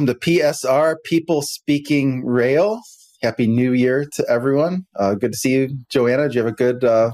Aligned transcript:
Welcome 0.00 0.18
to 0.18 0.30
PSR 0.30 0.96
People 1.04 1.42
Speaking 1.42 2.24
Rail. 2.24 2.80
Happy 3.20 3.46
New 3.46 3.74
Year 3.74 4.06
to 4.14 4.24
everyone. 4.30 4.86
Uh, 4.98 5.12
good 5.12 5.32
to 5.32 5.36
see 5.36 5.52
you, 5.52 5.76
Joanna. 5.90 6.22
Did 6.22 6.36
you 6.36 6.40
have 6.40 6.50
a 6.50 6.56
good 6.56 6.82
uh, 6.82 7.10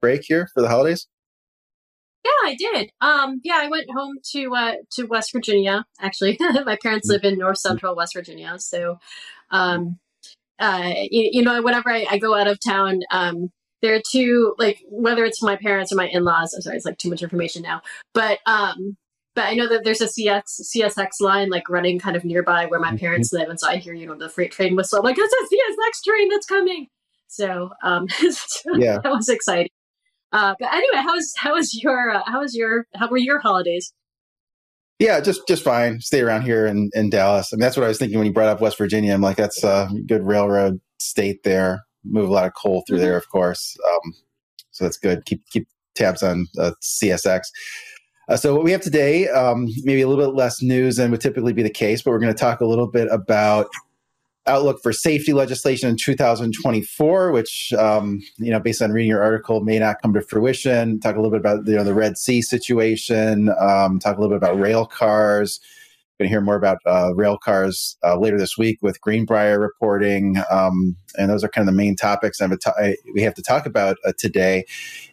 break 0.00 0.22
here 0.26 0.48
for 0.54 0.62
the 0.62 0.68
holidays? 0.68 1.08
Yeah, 2.24 2.30
I 2.44 2.54
did. 2.54 2.90
Um, 3.00 3.40
yeah, 3.42 3.58
I 3.60 3.68
went 3.68 3.90
home 3.90 4.18
to 4.34 4.54
uh, 4.54 4.74
to 4.92 5.06
West 5.06 5.32
Virginia. 5.32 5.84
Actually, 6.00 6.36
my 6.64 6.78
parents 6.80 7.08
live 7.08 7.24
in 7.24 7.38
North 7.38 7.58
Central 7.58 7.96
West 7.96 8.14
Virginia, 8.14 8.56
so 8.60 9.00
um, 9.50 9.98
uh, 10.60 10.92
you, 11.10 11.28
you, 11.32 11.42
know, 11.42 11.60
whenever 11.60 11.90
I, 11.90 12.06
I, 12.08 12.18
go 12.18 12.36
out 12.36 12.46
of 12.46 12.60
town, 12.64 13.00
um, 13.10 13.50
there 13.80 13.96
are 13.96 14.02
two 14.12 14.54
like 14.58 14.78
whether 14.88 15.24
it's 15.24 15.42
my 15.42 15.56
parents 15.56 15.92
or 15.92 15.96
my 15.96 16.06
in 16.06 16.22
laws. 16.22 16.54
I'm 16.54 16.62
sorry, 16.62 16.76
it's 16.76 16.86
like 16.86 16.98
too 16.98 17.10
much 17.10 17.24
information 17.24 17.62
now, 17.62 17.82
but 18.14 18.38
um, 18.46 18.96
but 19.34 19.44
I 19.44 19.54
know 19.54 19.68
that 19.68 19.84
there's 19.84 20.00
a 20.00 20.08
CS, 20.08 20.72
CSX 20.74 21.08
line 21.20 21.48
like 21.50 21.68
running 21.68 21.98
kind 21.98 22.16
of 22.16 22.24
nearby 22.24 22.66
where 22.66 22.80
my 22.80 22.88
mm-hmm. 22.88 22.98
parents 22.98 23.32
live, 23.32 23.48
and 23.48 23.58
so 23.58 23.68
I 23.68 23.76
hear 23.76 23.94
you 23.94 24.06
know 24.06 24.14
the 24.14 24.28
freight 24.28 24.52
train 24.52 24.76
whistle. 24.76 24.98
I'm 24.98 25.04
like, 25.04 25.16
it's 25.18 25.32
a 25.32 25.54
CSX 25.54 26.10
train 26.10 26.28
that's 26.28 26.46
coming. 26.46 26.86
So 27.28 27.70
um, 27.82 28.06
yeah, 28.74 28.98
that 29.02 29.10
was 29.10 29.28
exciting. 29.28 29.70
Uh, 30.32 30.54
but 30.58 30.72
anyway, 30.72 31.02
how 31.02 31.14
was 31.14 31.32
how 31.36 31.54
was 31.54 31.78
your 31.82 32.10
uh, 32.10 32.22
how 32.26 32.40
was 32.40 32.54
your 32.54 32.86
how 32.94 33.08
were 33.08 33.18
your 33.18 33.38
holidays? 33.38 33.92
Yeah, 34.98 35.20
just 35.20 35.42
just 35.48 35.64
fine. 35.64 36.00
Stay 36.00 36.20
around 36.20 36.42
here 36.42 36.66
in, 36.66 36.90
in 36.94 37.10
Dallas. 37.10 37.50
I 37.52 37.56
mean, 37.56 37.60
that's 37.60 37.76
what 37.76 37.84
I 37.84 37.88
was 37.88 37.98
thinking 37.98 38.18
when 38.18 38.26
you 38.26 38.32
brought 38.32 38.48
up 38.48 38.60
West 38.60 38.78
Virginia. 38.78 39.12
I'm 39.12 39.20
like, 39.20 39.36
that's 39.36 39.64
a 39.64 39.88
good 40.06 40.22
railroad 40.22 40.80
state 40.98 41.42
there. 41.42 41.84
Move 42.04 42.28
a 42.28 42.32
lot 42.32 42.46
of 42.46 42.52
coal 42.54 42.84
through 42.86 42.98
mm-hmm. 42.98 43.06
there, 43.06 43.16
of 43.16 43.28
course. 43.28 43.76
Um, 43.90 44.14
so 44.70 44.84
that's 44.84 44.96
good. 44.96 45.24
Keep 45.24 45.42
keep 45.50 45.68
tabs 45.94 46.22
on 46.22 46.46
uh, 46.58 46.72
CSX. 46.82 47.42
Uh, 48.28 48.36
so 48.36 48.54
what 48.54 48.64
we 48.64 48.70
have 48.70 48.80
today, 48.80 49.28
um, 49.28 49.66
maybe 49.82 50.02
a 50.02 50.08
little 50.08 50.24
bit 50.24 50.34
less 50.34 50.62
news 50.62 50.96
than 50.96 51.10
would 51.10 51.20
typically 51.20 51.52
be 51.52 51.62
the 51.62 51.70
case, 51.70 52.02
but 52.02 52.10
we're 52.10 52.18
going 52.18 52.32
to 52.32 52.38
talk 52.38 52.60
a 52.60 52.66
little 52.66 52.86
bit 52.86 53.08
about 53.10 53.68
outlook 54.46 54.80
for 54.82 54.92
safety 54.92 55.32
legislation 55.32 55.88
in 55.88 55.96
2024, 55.96 57.32
which, 57.32 57.72
um, 57.78 58.20
you 58.38 58.50
know, 58.50 58.60
based 58.60 58.82
on 58.82 58.90
reading 58.90 59.10
your 59.10 59.22
article, 59.22 59.60
may 59.60 59.78
not 59.78 60.00
come 60.02 60.12
to 60.14 60.22
fruition. 60.22 60.98
Talk 61.00 61.14
a 61.14 61.20
little 61.20 61.30
bit 61.30 61.40
about 61.40 61.66
you 61.66 61.76
know 61.76 61.84
the 61.84 61.94
Red 61.94 62.18
Sea 62.18 62.42
situation. 62.42 63.50
Um, 63.60 63.98
talk 63.98 64.16
a 64.16 64.20
little 64.20 64.36
bit 64.36 64.42
about 64.42 64.58
rail 64.58 64.86
cars. 64.86 65.60
Going 66.22 66.28
to 66.28 66.34
hear 66.34 66.40
more 66.40 66.54
about 66.54 66.78
uh, 66.86 67.12
rail 67.16 67.36
cars 67.36 67.96
uh, 68.04 68.16
later 68.16 68.38
this 68.38 68.56
week 68.56 68.78
with 68.80 69.00
Greenbrier 69.00 69.58
reporting, 69.58 70.36
um, 70.52 70.96
and 71.18 71.28
those 71.28 71.42
are 71.42 71.48
kind 71.48 71.68
of 71.68 71.74
the 71.74 71.76
main 71.76 71.96
topics 71.96 72.40
we 73.12 73.22
have 73.22 73.34
to 73.34 73.42
talk 73.42 73.66
about 73.66 73.96
uh, 74.06 74.12
today. 74.16 74.64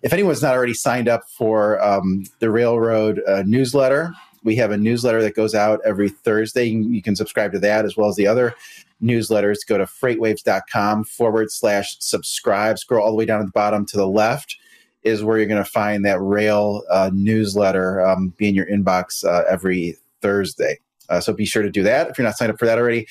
If 0.04 0.14
anyone's 0.14 0.44
not 0.44 0.54
already 0.54 0.76
signed 0.76 1.10
up 1.10 1.24
for 1.28 1.84
um, 1.84 2.26
the 2.38 2.52
Railroad 2.52 3.24
uh, 3.28 3.42
newsletter, 3.44 4.14
we 4.44 4.56
have 4.58 4.70
a 4.70 4.78
newsletter 4.78 5.20
that 5.24 5.34
goes 5.34 5.56
out 5.56 5.80
every 5.84 6.10
Thursday. 6.10 6.66
You 6.66 7.02
can 7.02 7.16
subscribe 7.16 7.54
to 7.54 7.60
that 7.60 7.86
as 7.86 7.98
well 7.98 8.10
as 8.10 8.16
the 8.16 8.28
other 8.28 8.54
newsletters. 9.02 9.66
Go 9.68 9.80
to 9.80 9.86
freightwaves.com 9.86 11.06
forward 11.06 11.50
slash 11.50 11.98
subscribe. 12.00 12.78
Scroll 12.78 13.04
all 13.04 13.10
the 13.10 13.18
way 13.18 13.26
down 13.26 13.40
at 13.40 13.48
the 13.48 13.52
bottom 13.52 13.84
to 13.88 13.98
the 13.98 14.08
left 14.08 14.58
is 15.02 15.24
where 15.24 15.40
you're 15.40 15.48
going 15.48 15.64
to 15.64 15.68
find 15.72 16.06
that 16.06 16.22
rail 16.22 16.84
uh, 16.92 17.10
newsletter 17.12 18.06
um, 18.06 18.32
be 18.38 18.48
in 18.48 18.54
your 18.54 18.68
inbox 18.68 19.26
uh, 19.26 19.44
every 19.50 19.98
Thursday. 20.22 20.80
Uh, 21.10 21.20
so 21.20 21.34
be 21.34 21.46
sure 21.46 21.64
to 21.64 21.72
do 21.72 21.84
that 21.84 22.10
if 22.10 22.18
you're 22.18 22.26
not 22.26 22.38
signed 22.38 22.52
up 22.52 22.60
for 22.60 22.66
that 22.66 22.78
already. 22.78 23.08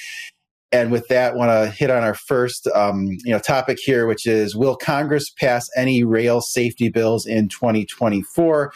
And 0.71 0.93
with 0.93 1.09
that, 1.09 1.35
want 1.35 1.51
to 1.51 1.71
hit 1.71 1.91
on 1.91 2.03
our 2.03 2.15
first 2.15 2.67
um, 2.75 3.07
you 3.25 3.33
know 3.33 3.39
topic 3.39 3.79
here, 3.83 4.07
which 4.07 4.27
is 4.27 4.55
will 4.55 4.77
Congress 4.77 5.31
pass 5.31 5.69
any 5.77 6.05
rail 6.05 6.41
safety 6.41 6.91
bills 6.91 7.27
in 7.27 7.49
2024? 7.49 8.73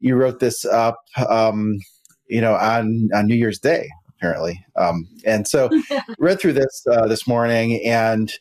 You 0.00 0.16
wrote 0.16 0.40
this 0.40 0.64
up, 0.64 0.98
um, 1.28 1.78
you 2.26 2.40
know, 2.40 2.54
on 2.54 3.10
on 3.14 3.26
New 3.26 3.36
Year's 3.36 3.58
Day 3.58 3.88
apparently. 4.20 4.62
Um, 4.76 5.08
and 5.24 5.48
so 5.48 5.70
read 6.18 6.40
through 6.40 6.52
this 6.52 6.84
uh, 6.90 7.06
this 7.06 7.26
morning, 7.26 7.80
and 7.84 8.32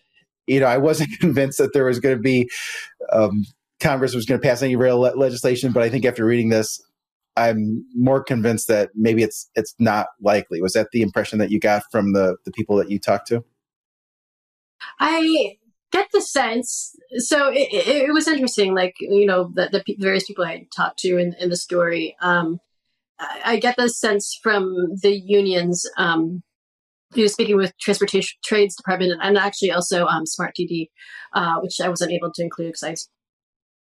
you 0.47 0.59
know, 0.59 0.66
I 0.66 0.78
wasn't 0.78 1.12
convinced 1.19 1.57
that 1.59 1.74
there 1.74 1.86
was 1.86 2.00
going 2.00 2.18
to 2.18 2.22
be 2.22 2.50
um, 3.12 3.46
Congress 3.80 4.13
was 4.13 4.25
going 4.25 4.40
to 4.40 4.46
pass 4.46 4.62
any 4.62 4.75
rail 4.75 5.00
le- 5.00 5.16
legislation, 5.16 5.72
but 5.72 5.84
I 5.84 5.90
think 5.90 6.06
after 6.06 6.25
reading 6.25 6.50
this, 6.50 6.81
I'm 7.35 7.85
more 7.95 8.23
convinced 8.23 8.67
that 8.67 8.90
maybe 8.95 9.23
it's 9.23 9.50
it's 9.56 9.73
not 9.79 10.07
likely. 10.22 10.62
Was 10.62 10.73
that 10.73 10.90
the 10.91 11.01
impression 11.01 11.40
that 11.40 11.51
you 11.51 11.59
got 11.59 11.84
from 11.91 12.13
the 12.13 12.38
the 12.45 12.51
people 12.51 12.75
that 12.78 12.90
you 12.90 13.00
talked 13.00 13.28
to? 13.28 13.44
I 15.00 15.57
get 15.91 16.07
the 16.13 16.22
sense. 16.22 16.95
So 17.18 17.50
it, 17.51 17.69
it, 17.72 18.13
was 18.13 18.28
interesting, 18.28 18.75
like 18.75 18.95
you 19.00 19.25
know, 19.25 19.51
the, 19.53 19.69
the 19.72 19.95
various 19.97 20.25
people 20.25 20.45
I 20.45 20.68
talked 20.75 21.00
to 21.00 21.18
in, 21.18 21.35
in 21.39 21.50
the 21.50 21.57
story. 21.57 22.16
Um, 22.22 22.59
I 23.19 23.57
get 23.57 23.75
the 23.78 23.89
sense 23.89 24.38
from 24.41 24.95
the 25.01 25.19
unions, 25.19 25.85
um, 25.97 26.41
speaking 27.12 27.57
with 27.57 27.78
Transportation 27.79 28.38
Trades 28.45 28.75
Department 28.75 29.19
and 29.22 29.38
actually 29.38 29.72
also 29.72 30.06
um, 30.06 30.25
Smart 30.25 30.56
TD, 30.57 30.89
uh, 31.34 31.59
which 31.59 31.81
I 31.81 31.89
wasn't 31.89 32.13
able 32.13 32.31
to 32.31 32.44
include 32.44 32.69
because 32.69 32.84
I, 32.84 32.95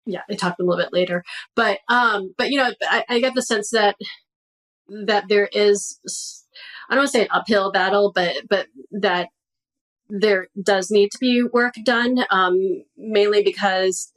yeah, 0.07 0.21
I 0.29 0.35
talked 0.35 0.59
a 0.59 0.63
little 0.63 0.81
bit 0.81 0.93
later. 0.93 1.23
But 1.55 1.79
um, 1.89 2.33
but 2.37 2.49
you 2.49 2.57
know, 2.57 2.71
I, 2.83 3.03
I 3.09 3.19
get 3.19 3.35
the 3.35 3.41
sense 3.41 3.69
that 3.71 3.95
that 4.89 5.25
there 5.27 5.49
is, 5.51 5.99
I 6.89 6.95
don't 6.95 7.01
want 7.01 7.11
to 7.11 7.17
say 7.17 7.23
an 7.23 7.31
uphill 7.31 7.71
battle, 7.71 8.11
but 8.13 8.35
but 8.49 8.67
that 8.91 9.29
there 10.09 10.47
does 10.61 10.89
need 10.89 11.11
to 11.11 11.17
be 11.19 11.43
work 11.43 11.75
done, 11.83 12.25
um, 12.29 12.83
mainly 12.97 13.43
because 13.43 14.11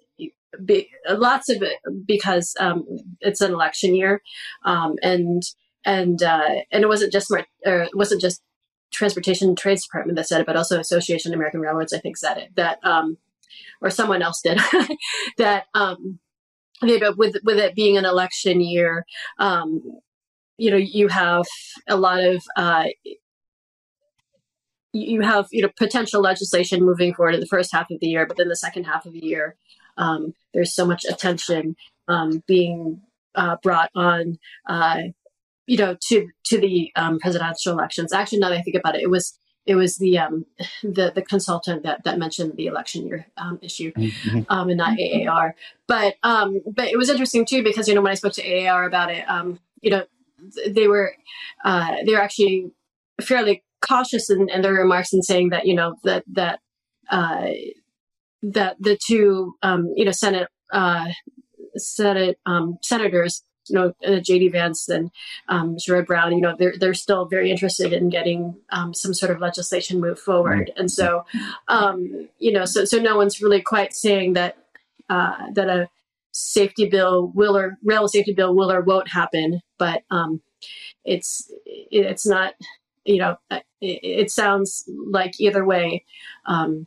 be, 0.65 0.89
lots 1.09 1.49
of 1.49 1.63
it 1.63 1.77
because 2.07 2.55
um, 2.61 2.85
it's 3.21 3.41
an 3.41 3.53
election 3.53 3.95
year, 3.95 4.23
um, 4.65 4.97
and 5.03 5.43
and 5.85 6.23
uh, 6.23 6.57
and 6.71 6.83
it 6.83 6.89
wasn't 6.89 7.13
just 7.13 7.31
or 7.31 7.83
it 7.83 7.97
wasn't 7.97 8.21
just 8.21 8.43
Transportation 8.93 9.49
and 9.49 9.59
Trades 9.59 9.85
Department 9.85 10.17
that 10.17 10.29
said 10.29 10.41
it, 10.41 10.47
but 10.47 10.57
also 10.57 10.79
Association 10.79 11.33
of 11.33 11.37
American 11.37 11.61
Railroads, 11.61 11.93
I 11.93 11.99
think, 11.99 12.17
said 12.17 12.39
it 12.39 12.55
that 12.57 12.79
um, 12.85 13.19
or 13.81 13.91
someone 13.91 14.23
else 14.23 14.41
did 14.43 14.59
that. 15.39 15.65
Um, 15.75 16.19
you 16.83 16.99
know, 16.99 17.13
with 17.13 17.37
with 17.45 17.59
it 17.59 17.75
being 17.75 17.99
an 17.99 18.07
election 18.07 18.61
year, 18.61 19.05
um, 19.39 19.83
you 20.57 20.71
know, 20.71 20.79
you 20.79 21.09
have 21.09 21.45
a 21.89 21.97
lot 21.97 22.23
of 22.23 22.43
uh, 22.57 22.87
you 24.93 25.21
have 25.21 25.47
you 25.51 25.63
know 25.63 25.71
potential 25.77 26.21
legislation 26.21 26.85
moving 26.85 27.15
forward 27.15 27.35
in 27.35 27.41
the 27.41 27.47
first 27.47 27.73
half 27.73 27.91
of 27.91 28.01
the 28.01 28.07
year, 28.07 28.27
but 28.27 28.37
then 28.37 28.49
the 28.49 28.57
second 28.57 28.85
half 28.85 29.07
of 29.07 29.13
the 29.13 29.25
year, 29.25 29.57
um, 29.97 30.35
there's 30.55 30.75
so 30.75 30.87
much 30.87 31.05
attention 31.05 31.77
um, 32.09 32.43
being 32.47 33.01
uh, 33.35 33.57
brought 33.63 33.91
on, 33.95 34.39
uh, 34.69 35.03
you 35.67 35.77
know, 35.77 35.97
to 36.09 36.29
to 36.47 36.61
the 36.61 36.91
um, 36.97 37.19
presidential 37.21 37.73
elections. 37.73 38.13
Actually, 38.13 38.39
now 38.39 38.49
that 38.49 38.59
I 38.59 38.63
think 38.63 38.77
about 38.77 38.97
it, 38.97 39.03
it 39.03 39.11
was 39.11 39.39
it 39.71 39.77
was 39.77 39.99
the 39.99 40.19
um, 40.19 40.47
the 40.83 41.13
the 41.15 41.23
consultant 41.23 41.85
that 41.85 42.03
that 42.05 42.19
mentioned 42.19 42.57
the 42.57 42.67
election 42.67 43.07
year 43.07 43.27
um, 43.37 43.59
issue, 43.63 43.93
mm-hmm. 43.93 44.41
um, 44.49 44.69
and 44.69 44.79
not 44.79 44.99
AAR. 44.99 45.55
But 45.87 46.17
um, 46.25 46.61
but 46.67 46.89
it 46.89 46.97
was 46.97 47.09
interesting 47.09 47.47
too 47.47 47.63
because 47.63 47.87
you 47.87 47.95
know 47.95 48.03
when 48.03 48.11
I 48.11 48.17
spoke 48.17 48.33
to 48.35 48.67
AAR 48.67 48.85
about 48.85 49.11
it, 49.11 49.25
um, 49.31 49.61
you 49.81 49.91
know, 49.91 50.05
they 50.69 50.89
were 50.89 51.15
uh, 51.65 51.97
they 52.05 52.13
were 52.13 52.21
actually 52.21 52.73
fairly 53.23 53.63
cautious 53.81 54.29
in, 54.29 54.49
in 54.51 54.63
their 54.63 54.75
remarks 54.75 55.13
in 55.13 55.23
saying 55.23 55.51
that 55.51 55.67
you 55.67 55.75
know 55.75 55.95
that 56.03 56.25
that 56.33 56.59
uh, 57.11 57.51
that 58.43 58.77
the 58.81 58.99
two, 59.07 59.55
um, 59.63 59.93
you 59.95 60.05
know, 60.05 60.11
Senate 60.11 60.49
uh, 60.73 61.07
Senate 61.77 62.39
um, 62.45 62.77
senators, 62.83 63.45
you 63.71 63.75
know, 63.75 63.95
uh, 64.07 64.21
J.D. 64.21 64.49
Vance 64.49 64.89
and 64.89 65.11
um, 65.49 65.77
Sherrod 65.77 66.07
Brown, 66.07 66.33
you 66.33 66.41
know, 66.41 66.55
they're 66.59 66.75
they're 66.79 66.95
still 66.95 67.27
very 67.27 67.51
interested 67.51 67.93
in 67.93 68.09
getting 68.09 68.57
um, 68.71 68.93
some 68.93 69.15
sort 69.15 69.31
of 69.31 69.41
legislation 69.41 70.01
moved 70.01 70.19
forward, 70.19 70.73
and 70.77 70.91
so, 70.91 71.25
um, 71.69 72.29
you 72.39 72.53
know, 72.53 72.65
so 72.65 72.85
so 72.85 72.99
no 72.99 73.17
one's 73.17 73.41
really 73.41 73.63
quite 73.63 73.95
saying 73.95 74.35
that 74.35 74.59
uh, 75.09 75.51
that 75.55 75.69
a 75.69 75.89
safety 76.33 76.89
bill 76.89 77.33
will 77.35 77.57
or 77.57 77.79
rail 77.85 78.09
safety 78.09 78.33
bill 78.33 78.55
will 78.55 78.71
or 78.71 78.81
won't 78.81 79.09
happen, 79.09 79.61
but 79.79 80.03
um, 80.11 80.41
it's 81.05 81.51
it's 81.67 82.27
not, 82.27 82.55
you 83.05 83.19
know, 83.19 83.37
it, 83.51 83.65
it 83.81 84.31
sounds 84.31 84.85
like 84.89 85.41
either 85.41 85.65
way. 85.65 86.05
Um, 86.47 86.87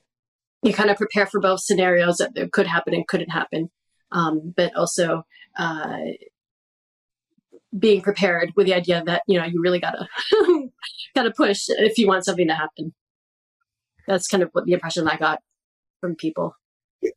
you 0.62 0.74
kind 0.74 0.90
of 0.90 0.98
prepare 0.98 1.25
for 1.25 1.42
both 1.42 1.60
scenarios 1.60 2.18
that 2.18 2.36
there 2.36 2.48
could 2.48 2.68
happen 2.68 2.94
and 2.94 3.08
couldn't 3.08 3.30
happen, 3.30 3.69
um, 4.12 4.54
but 4.56 4.74
also 4.75 5.25
uh, 5.58 5.98
being 7.78 8.02
prepared 8.02 8.52
with 8.56 8.66
the 8.66 8.74
idea 8.74 9.04
that 9.06 9.24
you 9.28 9.40
know 9.40 9.46
you 9.46 9.62
really 9.62 9.80
gotta 9.80 10.08
gotta 11.16 11.31
push 11.31 11.66
if 11.70 11.98
you 11.98 12.08
want 12.08 12.25
something 12.25 12.48
to 12.48 12.56
happen. 12.56 12.94
That's 14.08 14.28
kind 14.28 14.44
of 14.44 14.50
what 14.52 14.66
the 14.66 14.74
impression 14.74 15.08
I 15.08 15.18
got 15.18 15.40
from 16.02 16.16
people. 16.16 16.56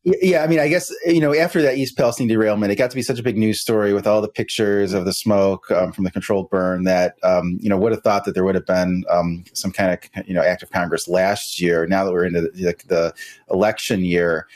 Yeah, 0.05 0.43
I 0.43 0.49
mean, 0.49 0.59
I 0.59 0.69
guess 0.69 0.93
you 1.05 1.21
know 1.21 1.35
after 1.35 1.63
that 1.63 1.77
East 1.77 1.97
Palestine 1.97 2.27
derailment, 2.27 2.73
it 2.73 2.77
got 2.77 2.91
to 2.91 2.97
be 2.97 3.03
such 3.03 3.21
a 3.21 3.23
big 3.23 3.37
news 3.37 3.61
story 3.61 3.93
with 3.93 4.07
all 4.07 4.21
the 4.21 4.29
pictures 4.29 4.93
of 4.93 5.05
the 5.05 5.13
smoke 5.13 5.71
um, 5.71 5.93
from 5.93 6.05
the 6.05 6.11
controlled 6.11 6.51
burn 6.51 6.85
that 6.85 7.17
um, 7.23 7.59
you 7.61 7.69
know 7.69 7.77
would 7.77 7.93
have 7.93 8.03
thought 8.03 8.25
that 8.25 8.35
there 8.35 8.45
would 8.45 8.55
have 8.55 8.67
been 8.67 9.05
um, 9.11 9.45
some 9.53 9.71
kind 9.71 9.93
of 9.93 10.27
you 10.27 10.35
know 10.35 10.43
act 10.43 10.63
of 10.63 10.71
Congress 10.71 11.07
last 11.07 11.61
year. 11.61 11.87
Now 11.87 12.05
that 12.05 12.13
we're 12.13 12.25
into 12.25 12.43
the, 12.43 12.75
the, 12.87 13.15
election 13.51 14.05
year, 14.05 14.49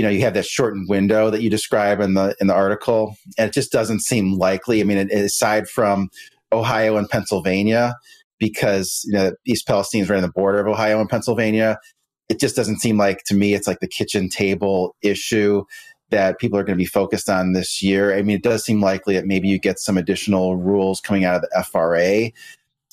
you 0.00 0.06
know 0.06 0.08
you 0.08 0.22
have 0.22 0.32
that 0.32 0.46
shortened 0.46 0.88
window 0.88 1.28
that 1.28 1.42
you 1.42 1.50
describe 1.50 2.00
in 2.00 2.14
the 2.14 2.34
in 2.40 2.46
the 2.46 2.54
article, 2.54 3.18
and 3.36 3.48
it 3.48 3.52
just 3.52 3.70
doesn't 3.70 4.00
seem 4.00 4.38
likely. 4.38 4.80
I 4.80 4.84
mean, 4.84 5.10
aside 5.10 5.68
from 5.68 6.08
Ohio 6.50 6.96
and 6.96 7.06
Pennsylvania, 7.06 7.96
because 8.38 9.02
you 9.04 9.12
know 9.12 9.32
East 9.46 9.66
Palestine 9.66 10.00
is 10.00 10.08
right 10.08 10.16
on 10.16 10.22
the 10.22 10.32
border 10.32 10.58
of 10.58 10.66
Ohio 10.66 11.00
and 11.00 11.10
Pennsylvania. 11.10 11.78
It 12.30 12.40
just 12.40 12.56
doesn't 12.56 12.78
seem 12.78 12.96
like 12.96 13.24
to 13.26 13.34
me 13.34 13.52
it's 13.52 13.66
like 13.66 13.80
the 13.80 13.88
kitchen 13.88 14.30
table 14.30 14.96
issue 15.02 15.64
that 16.08 16.38
people 16.38 16.58
are 16.58 16.64
going 16.64 16.78
to 16.78 16.82
be 16.82 16.86
focused 16.86 17.28
on 17.28 17.52
this 17.52 17.82
year. 17.82 18.16
I 18.16 18.22
mean, 18.22 18.36
it 18.36 18.42
does 18.42 18.64
seem 18.64 18.80
likely 18.80 19.16
that 19.16 19.26
maybe 19.26 19.48
you 19.48 19.58
get 19.58 19.78
some 19.78 19.98
additional 19.98 20.56
rules 20.56 20.98
coming 21.02 21.26
out 21.26 21.36
of 21.36 21.42
the 21.42 21.64
FRA, 21.70 22.30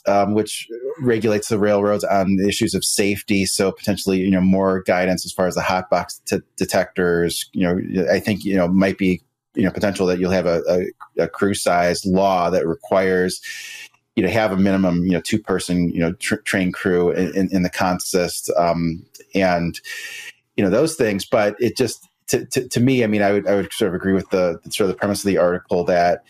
um, 0.08 0.34
which 0.34 0.68
regulates 1.00 1.50
the 1.50 1.60
railroads 1.60 2.04
on 2.04 2.38
the 2.38 2.48
issues 2.48 2.74
of 2.74 2.84
safety. 2.84 3.46
So 3.46 3.72
potentially, 3.72 4.20
you 4.20 4.32
know, 4.32 4.42
more 4.42 4.84
guidance 4.84 5.26
as 5.26 5.32
far 5.32 5.48
as 5.48 5.56
the 5.56 5.62
hot 5.62 5.90
box 5.90 6.22
t- 6.26 6.38
detectors. 6.56 7.50
You 7.54 7.68
know, 7.68 8.06
I 8.12 8.20
think 8.20 8.46
you 8.46 8.56
know 8.56 8.68
might 8.68 8.98
be 8.98 9.22
you 9.56 9.64
know 9.64 9.72
potential 9.72 10.06
that 10.08 10.20
you'll 10.20 10.32
have 10.32 10.46
a, 10.46 10.62
a, 10.70 11.24
a 11.24 11.28
crew 11.28 11.54
size 11.54 12.06
law 12.06 12.50
that 12.50 12.68
requires 12.68 13.42
you 14.16 14.24
know 14.24 14.30
have 14.30 14.52
a 14.52 14.58
minimum 14.58 15.04
you 15.06 15.12
know 15.12 15.22
two 15.22 15.40
person 15.40 15.90
you 15.90 16.00
know 16.00 16.14
tr- 16.14 16.36
train 16.38 16.72
crew 16.72 17.12
in, 17.12 17.36
in, 17.36 17.50
in 17.52 17.64
the 17.64 17.70
consist 17.70 18.52
um, 18.58 19.04
and 19.34 19.80
you 20.56 20.64
know 20.64 20.70
those 20.70 20.96
things 20.96 21.26
but 21.26 21.56
it 21.60 21.78
just 21.78 22.08
to, 22.28 22.46
to, 22.48 22.68
to, 22.68 22.80
me 22.80 23.04
i 23.04 23.08
mean 23.08 23.22
I 23.22 23.32
would, 23.32 23.48
I 23.48 23.56
would 23.56 23.72
sort 23.72 23.90
of 23.90 23.96
agree 23.96 24.14
with 24.14 24.30
the 24.30 24.60
sort 24.70 24.90
of 24.90 24.96
the 24.96 25.00
premise 25.00 25.24
of 25.24 25.28
the 25.28 25.38
article 25.38 25.84
that 25.86 26.24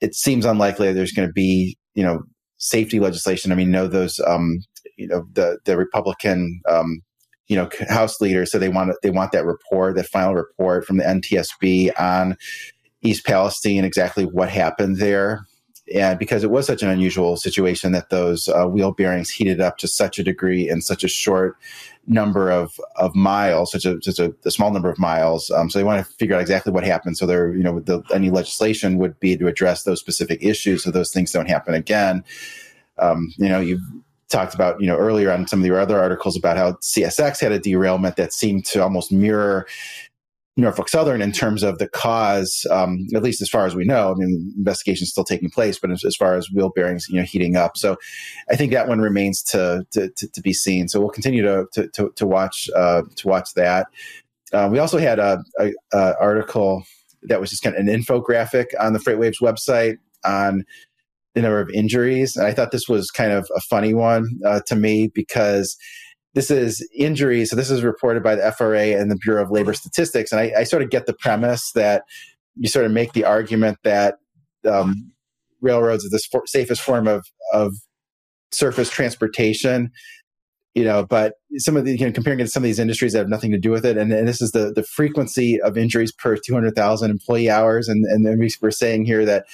it 0.00 0.14
seems 0.14 0.44
unlikely 0.44 0.92
there's 0.92 1.12
going 1.12 1.28
to 1.28 1.32
be 1.32 1.76
you 1.94 2.02
know 2.02 2.22
safety 2.58 3.00
legislation. 3.00 3.52
I 3.52 3.54
mean 3.54 3.70
know 3.70 3.86
those 3.86 4.20
um, 4.26 4.58
you 4.96 5.08
know 5.08 5.26
the 5.32 5.58
the 5.64 5.76
republican 5.76 6.60
um, 6.68 7.00
you 7.48 7.56
know 7.56 7.68
house 7.88 8.20
leaders. 8.20 8.50
So 8.50 8.58
they 8.58 8.68
want 8.68 8.94
they 9.02 9.10
want 9.10 9.32
that 9.32 9.46
report 9.46 9.96
that 9.96 10.06
final 10.06 10.34
report 10.34 10.84
from 10.84 10.98
the 10.98 11.04
ntsb 11.04 11.90
on 11.98 12.36
east 13.02 13.24
palestine 13.24 13.84
exactly 13.84 14.24
what 14.24 14.48
happened 14.48 14.96
there 14.96 15.46
and 15.94 16.18
because 16.18 16.44
it 16.44 16.50
was 16.50 16.66
such 16.66 16.82
an 16.82 16.88
unusual 16.88 17.36
situation 17.36 17.92
that 17.92 18.10
those 18.10 18.48
uh, 18.48 18.66
wheel 18.66 18.92
bearings 18.92 19.30
heated 19.30 19.60
up 19.60 19.78
to 19.78 19.88
such 19.88 20.18
a 20.18 20.24
degree 20.24 20.68
in 20.68 20.80
such 20.80 21.04
a 21.04 21.08
short 21.08 21.56
number 22.06 22.50
of, 22.50 22.80
of 22.96 23.14
miles, 23.14 23.72
such 23.72 23.84
a 23.84 24.00
such 24.02 24.18
a, 24.18 24.34
a 24.44 24.50
small 24.50 24.70
number 24.70 24.90
of 24.90 24.98
miles. 24.98 25.50
Um, 25.50 25.70
so 25.70 25.78
they 25.78 25.84
want 25.84 26.04
to 26.04 26.12
figure 26.14 26.34
out 26.34 26.40
exactly 26.40 26.72
what 26.72 26.84
happened. 26.84 27.18
So 27.18 27.26
there, 27.26 27.54
you 27.54 27.62
know, 27.62 27.80
the, 27.80 28.02
any 28.12 28.30
legislation 28.30 28.98
would 28.98 29.18
be 29.20 29.36
to 29.36 29.46
address 29.46 29.84
those 29.84 30.00
specific 30.00 30.42
issues, 30.42 30.84
so 30.84 30.90
those 30.90 31.12
things 31.12 31.32
don't 31.32 31.48
happen 31.48 31.74
again. 31.74 32.24
Um, 32.98 33.32
you 33.36 33.48
know, 33.48 33.60
you've 33.60 33.82
talked 34.28 34.54
about, 34.54 34.80
you 34.80 34.86
know, 34.86 34.96
earlier 34.96 35.30
on 35.30 35.46
some 35.46 35.60
of 35.60 35.66
your 35.66 35.80
other 35.80 35.98
articles 35.98 36.36
about 36.36 36.56
how 36.56 36.72
CSX 36.72 37.40
had 37.40 37.52
a 37.52 37.58
derailment 37.58 38.16
that 38.16 38.32
seemed 38.32 38.64
to 38.66 38.82
almost 38.82 39.12
mirror 39.12 39.66
Norfolk 40.58 40.88
Southern 40.88 41.22
in 41.22 41.30
terms 41.30 41.62
of 41.62 41.78
the 41.78 41.88
cause, 41.88 42.66
um, 42.70 43.06
at 43.14 43.22
least 43.22 43.40
as 43.40 43.48
far 43.48 43.64
as 43.64 43.76
we 43.76 43.84
know. 43.84 44.10
I 44.10 44.14
mean, 44.16 44.52
investigation 44.56 45.04
is 45.04 45.10
still 45.10 45.24
taking 45.24 45.50
place, 45.50 45.78
but 45.78 45.90
as, 45.90 46.04
as, 46.04 46.16
far 46.16 46.34
as 46.34 46.50
wheel 46.50 46.70
bearings, 46.74 47.06
you 47.08 47.16
know, 47.16 47.22
heating 47.22 47.56
up. 47.56 47.76
So, 47.76 47.96
I 48.50 48.56
think 48.56 48.72
that 48.72 48.88
one 48.88 49.00
remains 49.00 49.42
to 49.44 49.86
to, 49.92 50.10
to, 50.16 50.28
to 50.28 50.40
be 50.42 50.52
seen. 50.52 50.88
So 50.88 51.00
we'll 51.00 51.10
continue 51.10 51.42
to 51.42 51.66
to, 51.74 52.10
to, 52.16 52.26
watch 52.26 52.68
uh, 52.74 53.02
to 53.16 53.28
watch 53.28 53.54
that. 53.54 53.86
Uh, 54.52 54.68
we 54.70 54.78
also 54.78 54.98
had 54.98 55.18
a, 55.18 55.42
a, 55.60 55.72
a, 55.92 56.14
article 56.18 56.82
that 57.22 57.40
was 57.40 57.50
just 57.50 57.62
kind 57.62 57.76
of 57.76 57.80
an 57.80 57.88
infographic 57.88 58.66
on 58.80 58.94
the 58.94 58.98
FreightWaves 58.98 59.40
website 59.40 59.98
on 60.24 60.64
the 61.34 61.42
number 61.42 61.60
of 61.60 61.70
injuries. 61.70 62.36
And 62.36 62.46
I 62.46 62.52
thought 62.52 62.72
this 62.72 62.88
was 62.88 63.10
kind 63.10 63.32
of 63.32 63.48
a 63.54 63.60
funny 63.60 63.94
one 63.94 64.26
uh, 64.44 64.60
to 64.66 64.74
me 64.74 65.08
because 65.14 65.76
this 66.38 66.52
is 66.52 66.88
injuries. 66.94 67.50
So 67.50 67.56
this 67.56 67.68
is 67.68 67.82
reported 67.82 68.22
by 68.22 68.36
the 68.36 68.52
FRA 68.52 68.96
and 68.96 69.10
the 69.10 69.16
Bureau 69.16 69.42
of 69.42 69.50
Labor 69.50 69.74
Statistics. 69.74 70.30
And 70.30 70.40
I, 70.40 70.52
I 70.58 70.62
sort 70.62 70.82
of 70.82 70.90
get 70.90 71.06
the 71.06 71.12
premise 71.18 71.72
that 71.72 72.04
you 72.54 72.68
sort 72.68 72.86
of 72.86 72.92
make 72.92 73.12
the 73.12 73.24
argument 73.24 73.78
that 73.82 74.18
um, 74.64 75.10
railroads 75.60 76.06
are 76.06 76.10
the 76.10 76.22
for- 76.30 76.46
safest 76.46 76.80
form 76.80 77.08
of, 77.08 77.24
of 77.52 77.74
surface 78.52 78.88
transportation 78.88 79.90
you 80.74 80.82
know 80.82 81.04
but 81.04 81.34
some 81.58 81.76
of 81.76 81.84
the 81.84 81.98
you 81.98 82.06
know, 82.06 82.12
comparing 82.12 82.40
it 82.40 82.44
to 82.44 82.48
some 82.48 82.62
of 82.62 82.64
these 82.64 82.78
industries 82.78 83.12
that 83.12 83.18
have 83.18 83.28
nothing 83.28 83.50
to 83.50 83.58
do 83.58 83.70
with 83.70 83.84
it 83.84 83.98
and, 83.98 84.10
and 84.10 84.26
this 84.26 84.40
is 84.40 84.52
the 84.52 84.72
the 84.72 84.82
frequency 84.82 85.60
of 85.60 85.76
injuries 85.76 86.12
per 86.12 86.34
200000 86.34 87.10
employee 87.10 87.50
hours 87.50 87.88
and 87.88 88.06
and 88.06 88.24
then 88.24 88.38
we're 88.62 88.70
saying 88.70 89.04
here 89.04 89.26
that 89.26 89.44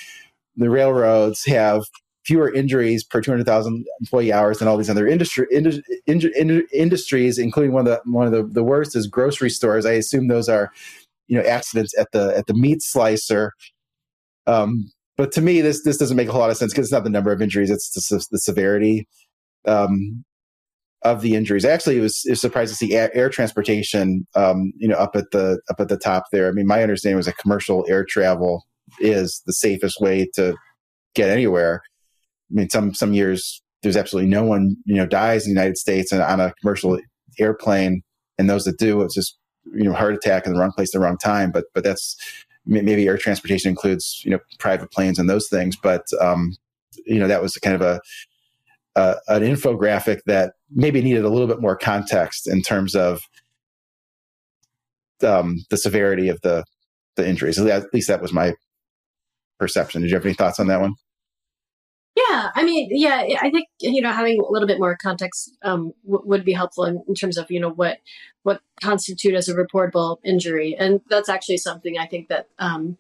the 0.56 0.70
railroads 0.70 1.44
have 1.44 1.82
fewer 2.24 2.52
injuries 2.52 3.04
per 3.04 3.20
200,000 3.20 3.84
employee 4.00 4.32
hours 4.32 4.58
than 4.58 4.68
all 4.68 4.76
these 4.76 4.90
other 4.90 5.06
industry, 5.06 5.46
industries, 6.06 7.38
including 7.38 7.72
one 7.72 7.86
of 7.86 7.92
the 7.92 8.10
one 8.10 8.26
of 8.26 8.32
the, 8.32 8.42
the 8.42 8.64
worst 8.64 8.96
is 8.96 9.06
grocery 9.06 9.50
stores. 9.50 9.86
I 9.86 9.92
assume 9.92 10.28
those 10.28 10.48
are, 10.48 10.72
you 11.28 11.36
know, 11.36 11.44
accidents 11.44 11.96
at 11.98 12.12
the 12.12 12.36
at 12.36 12.46
the 12.46 12.54
meat 12.54 12.82
slicer. 12.82 13.52
Um, 14.46 14.90
but 15.16 15.32
to 15.32 15.40
me, 15.40 15.60
this 15.60 15.82
this 15.84 15.98
doesn't 15.98 16.16
make 16.16 16.28
a 16.28 16.32
whole 16.32 16.40
lot 16.40 16.50
of 16.50 16.56
sense 16.56 16.72
because 16.72 16.86
it's 16.86 16.92
not 16.92 17.04
the 17.04 17.10
number 17.10 17.32
of 17.32 17.40
injuries; 17.40 17.70
it's 17.70 17.90
the, 17.90 18.26
the 18.30 18.38
severity 18.38 19.06
um, 19.66 20.24
of 21.02 21.20
the 21.20 21.34
injuries. 21.34 21.64
Actually, 21.64 21.98
it 21.98 22.00
was, 22.00 22.22
it 22.24 22.30
was 22.30 22.40
surprised 22.40 22.72
to 22.72 22.76
see 22.76 22.94
air, 22.94 23.14
air 23.14 23.28
transportation, 23.28 24.26
um, 24.34 24.72
you 24.76 24.88
know, 24.88 24.96
up 24.96 25.14
at 25.14 25.30
the 25.30 25.60
up 25.70 25.78
at 25.78 25.88
the 25.88 25.98
top 25.98 26.24
there. 26.32 26.48
I 26.48 26.52
mean, 26.52 26.66
my 26.66 26.82
understanding 26.82 27.16
was 27.16 27.26
that 27.26 27.38
commercial 27.38 27.84
air 27.88 28.04
travel 28.04 28.66
is 28.98 29.42
the 29.46 29.52
safest 29.52 30.00
way 30.00 30.28
to 30.34 30.56
get 31.14 31.30
anywhere. 31.30 31.82
I 32.50 32.54
mean, 32.54 32.70
some 32.70 32.94
some 32.94 33.14
years 33.14 33.62
there's 33.82 33.96
absolutely 33.96 34.30
no 34.30 34.44
one 34.44 34.76
you 34.84 34.96
know 34.96 35.06
dies 35.06 35.46
in 35.46 35.54
the 35.54 35.60
United 35.60 35.76
States 35.76 36.12
and 36.12 36.22
on 36.22 36.40
a 36.40 36.52
commercial 36.60 36.98
airplane, 37.38 38.02
and 38.38 38.48
those 38.48 38.64
that 38.64 38.78
do, 38.78 39.02
it's 39.02 39.14
just 39.14 39.38
you 39.74 39.84
know 39.84 39.92
heart 39.92 40.14
attack 40.14 40.46
in 40.46 40.52
the 40.52 40.58
wrong 40.58 40.72
place 40.72 40.94
at 40.94 40.98
the 40.98 41.04
wrong 41.04 41.18
time. 41.18 41.50
But 41.50 41.64
but 41.74 41.84
that's 41.84 42.16
maybe 42.66 43.06
air 43.06 43.18
transportation 43.18 43.70
includes 43.70 44.22
you 44.24 44.30
know 44.30 44.38
private 44.58 44.90
planes 44.90 45.18
and 45.18 45.28
those 45.28 45.48
things. 45.48 45.76
But 45.76 46.04
um, 46.20 46.54
you 47.06 47.18
know 47.18 47.28
that 47.28 47.42
was 47.42 47.54
kind 47.54 47.74
of 47.74 47.82
a 47.82 48.00
uh, 48.96 49.16
an 49.28 49.42
infographic 49.42 50.20
that 50.26 50.54
maybe 50.70 51.02
needed 51.02 51.24
a 51.24 51.28
little 51.28 51.48
bit 51.48 51.60
more 51.60 51.76
context 51.76 52.48
in 52.48 52.62
terms 52.62 52.94
of 52.94 53.22
um, 55.22 55.64
the 55.70 55.76
severity 55.76 56.28
of 56.28 56.40
the 56.42 56.64
the 57.16 57.28
injuries. 57.28 57.58
At 57.58 57.92
least 57.92 58.08
that 58.08 58.22
was 58.22 58.32
my 58.32 58.54
perception. 59.58 60.02
Did 60.02 60.10
you 60.10 60.16
have 60.16 60.24
any 60.24 60.34
thoughts 60.34 60.60
on 60.60 60.66
that 60.68 60.80
one? 60.80 60.94
Yeah, 62.16 62.50
I 62.54 62.62
mean, 62.62 62.88
yeah, 62.92 63.26
I 63.40 63.50
think 63.50 63.66
you 63.80 64.00
know 64.00 64.12
having 64.12 64.40
a 64.40 64.52
little 64.52 64.68
bit 64.68 64.78
more 64.78 64.96
context 64.96 65.56
um, 65.62 65.92
w- 66.04 66.22
would 66.26 66.44
be 66.44 66.52
helpful 66.52 66.84
in, 66.84 67.02
in, 67.08 67.14
terms 67.14 67.36
of 67.36 67.50
you 67.50 67.58
know 67.58 67.70
what 67.70 67.98
what 68.44 68.60
constitute 68.80 69.34
as 69.34 69.48
a 69.48 69.54
reportable 69.54 70.18
injury, 70.24 70.76
and 70.78 71.00
that's 71.08 71.28
actually 71.28 71.56
something 71.56 71.98
I 71.98 72.06
think 72.06 72.28
that 72.28 72.46
um, 72.60 72.98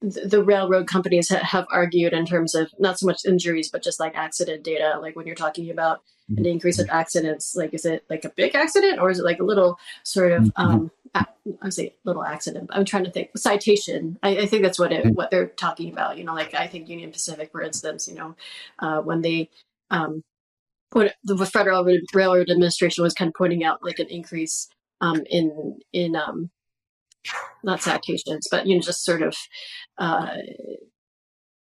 the 0.00 0.42
railroad 0.42 0.86
companies 0.86 1.28
have 1.30 1.66
argued 1.70 2.12
in 2.12 2.26
terms 2.26 2.54
of 2.54 2.70
not 2.78 2.98
so 2.98 3.06
much 3.06 3.24
injuries, 3.26 3.70
but 3.70 3.82
just 3.82 4.00
like 4.00 4.16
accident 4.16 4.62
data. 4.62 4.98
Like 5.00 5.16
when 5.16 5.26
you're 5.26 5.36
talking 5.36 5.70
about 5.70 6.02
an 6.28 6.36
mm-hmm. 6.36 6.46
increase 6.46 6.78
of 6.78 6.88
accidents, 6.90 7.54
like 7.56 7.72
is 7.72 7.84
it 7.84 8.04
like 8.10 8.24
a 8.24 8.30
big 8.30 8.54
accident 8.54 8.98
or 9.00 9.10
is 9.10 9.18
it 9.18 9.24
like 9.24 9.40
a 9.40 9.44
little 9.44 9.78
sort 10.02 10.32
of, 10.32 10.44
mm-hmm. 10.44 10.62
um, 10.62 10.90
I 11.14 11.68
say 11.70 11.94
little 12.04 12.24
accident. 12.24 12.70
I'm 12.72 12.84
trying 12.84 13.04
to 13.04 13.10
think 13.10 13.36
citation. 13.36 14.18
I, 14.22 14.38
I 14.38 14.46
think 14.46 14.62
that's 14.62 14.78
what 14.78 14.92
it, 14.92 15.04
mm-hmm. 15.04 15.14
what 15.14 15.30
they're 15.30 15.48
talking 15.48 15.92
about. 15.92 16.18
You 16.18 16.24
know, 16.24 16.34
like 16.34 16.54
I 16.54 16.66
think 16.66 16.88
Union 16.88 17.12
Pacific, 17.12 17.52
for 17.52 17.62
instance, 17.62 18.08
you 18.08 18.14
know, 18.14 18.36
uh, 18.78 19.00
when 19.00 19.22
they, 19.22 19.50
um, 19.90 20.22
when 20.92 21.10
the 21.24 21.46
Federal 21.46 21.86
Railroad 22.14 22.50
Administration 22.50 23.02
was 23.04 23.14
kind 23.14 23.28
of 23.28 23.34
pointing 23.34 23.64
out 23.64 23.84
like 23.84 23.98
an 23.98 24.08
increase 24.08 24.68
um, 25.00 25.22
in 25.30 25.78
in 25.92 26.16
um, 26.16 26.50
not 27.62 27.82
citations, 27.82 28.48
but 28.50 28.66
you 28.66 28.74
know, 28.74 28.80
just 28.80 29.04
sort 29.04 29.22
of 29.22 29.36
uh, 29.98 30.36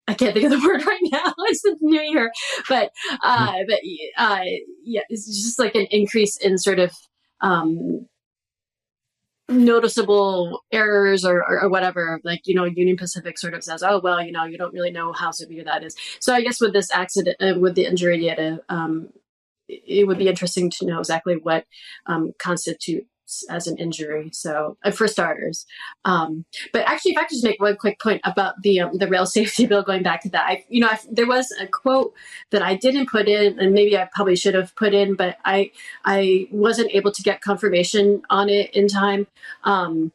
I 0.07 0.13
can't 0.13 0.33
think 0.33 0.45
of 0.45 0.51
the 0.51 0.59
word 0.67 0.85
right 0.85 0.99
now. 1.11 1.33
it's 1.37 1.61
the 1.61 1.77
new 1.81 2.01
year, 2.01 2.31
but 2.69 2.91
uh, 3.23 3.53
hmm. 3.53 3.61
but 3.67 3.79
uh, 4.17 4.43
yeah, 4.83 5.01
it's 5.09 5.25
just 5.25 5.59
like 5.59 5.75
an 5.75 5.87
increase 5.91 6.37
in 6.37 6.57
sort 6.57 6.79
of 6.79 6.91
um, 7.41 8.07
noticeable 9.53 10.61
errors 10.71 11.25
or, 11.25 11.37
or, 11.39 11.63
or, 11.63 11.69
whatever. 11.69 12.19
Like 12.23 12.41
you 12.45 12.55
know, 12.55 12.65
Union 12.65 12.97
Pacific 12.97 13.37
sort 13.37 13.53
of 13.53 13.63
says, 13.63 13.83
"Oh 13.83 13.99
well, 14.03 14.23
you 14.23 14.31
know, 14.31 14.45
you 14.45 14.57
don't 14.57 14.73
really 14.73 14.91
know 14.91 15.13
how 15.13 15.31
severe 15.31 15.63
that 15.63 15.83
is." 15.83 15.95
So 16.19 16.33
I 16.33 16.41
guess 16.41 16.59
with 16.59 16.73
this 16.73 16.91
accident, 16.91 17.37
uh, 17.41 17.59
with 17.59 17.75
the 17.75 17.85
injury 17.85 18.17
um, 18.69 19.09
it 19.67 20.07
would 20.07 20.17
be 20.17 20.27
interesting 20.27 20.69
to 20.69 20.85
know 20.85 20.99
exactly 20.99 21.35
what 21.41 21.65
um, 22.05 22.33
constitute 22.37 23.07
as 23.49 23.67
an 23.67 23.77
injury. 23.77 24.29
So 24.33 24.77
uh, 24.83 24.91
for 24.91 25.07
starters, 25.07 25.65
um, 26.05 26.45
but 26.71 26.87
actually, 26.87 27.11
if 27.11 27.17
I 27.17 27.21
could 27.21 27.35
just 27.35 27.43
make 27.43 27.61
one 27.61 27.77
quick 27.77 27.99
point 27.99 28.21
about 28.23 28.61
the 28.61 28.81
um, 28.81 28.97
the 28.97 29.07
rail 29.07 29.25
safety 29.37 29.65
bill, 29.65 29.83
going 29.83 30.03
back 30.03 30.21
to 30.23 30.29
that, 30.29 30.45
I, 30.45 30.65
you 30.69 30.81
know, 30.81 30.87
I, 30.87 30.99
there 31.09 31.27
was 31.27 31.53
a 31.59 31.67
quote 31.67 32.13
that 32.51 32.61
I 32.61 32.75
didn't 32.75 33.09
put 33.09 33.27
in, 33.27 33.59
and 33.59 33.73
maybe 33.73 33.97
I 33.97 34.07
probably 34.13 34.35
should 34.35 34.55
have 34.55 34.75
put 34.75 34.93
in, 34.93 35.15
but 35.15 35.37
I 35.45 35.71
I 36.05 36.47
wasn't 36.51 36.91
able 36.93 37.11
to 37.11 37.23
get 37.23 37.41
confirmation 37.41 38.21
on 38.29 38.49
it 38.49 38.73
in 38.73 38.87
time. 38.87 39.27
Um, 39.63 40.11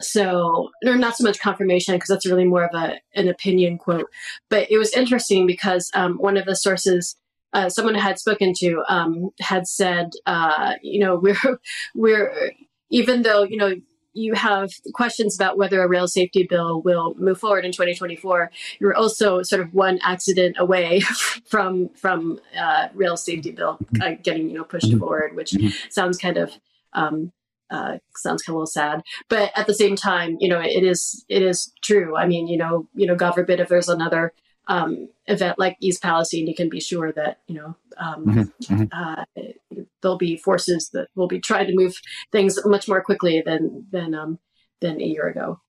so 0.00 0.70
or 0.86 0.96
not 0.96 1.16
so 1.16 1.24
much 1.24 1.40
confirmation 1.40 1.94
because 1.94 2.08
that's 2.08 2.26
really 2.26 2.44
more 2.44 2.64
of 2.64 2.74
a 2.74 3.00
an 3.14 3.26
opinion 3.28 3.76
quote 3.76 4.08
but 4.48 4.70
it 4.70 4.78
was 4.78 4.92
interesting 4.92 5.46
because 5.46 5.90
um, 5.94 6.18
one 6.18 6.36
of 6.36 6.44
the 6.44 6.54
sources 6.54 7.16
uh, 7.52 7.68
someone 7.68 7.94
had 7.94 8.18
spoken 8.18 8.52
to 8.58 8.82
um, 8.88 9.30
had 9.40 9.66
said, 9.66 10.10
uh, 10.26 10.74
you 10.82 11.00
know, 11.00 11.16
we're 11.22 11.58
we're 11.94 12.52
even 12.90 13.22
though 13.22 13.42
you 13.42 13.56
know 13.56 13.74
you 14.14 14.34
have 14.34 14.70
questions 14.94 15.36
about 15.36 15.56
whether 15.56 15.80
a 15.82 15.88
rail 15.88 16.08
safety 16.08 16.46
bill 16.48 16.82
will 16.82 17.14
move 17.18 17.38
forward 17.38 17.64
in 17.64 17.70
2024, 17.70 18.50
you're 18.80 18.96
also 18.96 19.42
sort 19.42 19.62
of 19.62 19.72
one 19.72 19.98
accident 20.02 20.56
away 20.58 21.00
from 21.46 21.88
from 21.90 22.40
uh, 22.58 22.88
rail 22.94 23.16
safety 23.16 23.52
bill 23.52 23.78
uh, 24.02 24.12
getting 24.22 24.48
you 24.48 24.56
know 24.56 24.64
pushed 24.64 24.88
mm-hmm. 24.88 24.98
forward, 24.98 25.36
which 25.36 25.52
mm-hmm. 25.52 25.68
sounds 25.90 26.18
kind 26.18 26.36
of 26.36 26.52
um, 26.94 27.32
uh, 27.70 27.98
sounds 28.16 28.42
kind 28.42 28.54
of 28.54 28.56
a 28.56 28.58
little 28.58 28.66
sad, 28.66 29.02
but 29.28 29.52
at 29.54 29.66
the 29.66 29.74
same 29.74 29.94
time, 29.94 30.36
you 30.40 30.48
know, 30.48 30.60
it 30.60 30.84
is 30.84 31.24
it 31.28 31.42
is 31.42 31.72
true. 31.82 32.16
I 32.16 32.26
mean, 32.26 32.48
you 32.48 32.56
know, 32.56 32.88
you 32.94 33.06
know, 33.06 33.14
God 33.14 33.32
forbid 33.32 33.60
if 33.60 33.68
there's 33.68 33.88
another 33.88 34.32
um, 34.68 35.08
event 35.26 35.58
like 35.58 35.76
East 35.80 36.02
Palestine, 36.02 36.46
you 36.46 36.54
can 36.54 36.68
be 36.68 36.80
sure 36.80 37.12
that 37.12 37.40
you 37.46 37.54
know 37.56 37.76
um, 37.98 38.26
mm-hmm, 38.26 38.74
mm-hmm. 38.74 38.84
Uh, 38.92 39.24
there'll 40.02 40.18
be 40.18 40.36
forces 40.36 40.90
that 40.92 41.08
will 41.14 41.28
be 41.28 41.40
trying 41.40 41.66
to 41.66 41.74
move 41.74 41.94
things 42.32 42.58
much 42.64 42.88
more 42.88 43.02
quickly 43.02 43.42
than 43.44 43.86
than 43.90 44.14
um, 44.14 44.38
than 44.80 45.00
a 45.00 45.04
year 45.04 45.26
ago. 45.26 45.60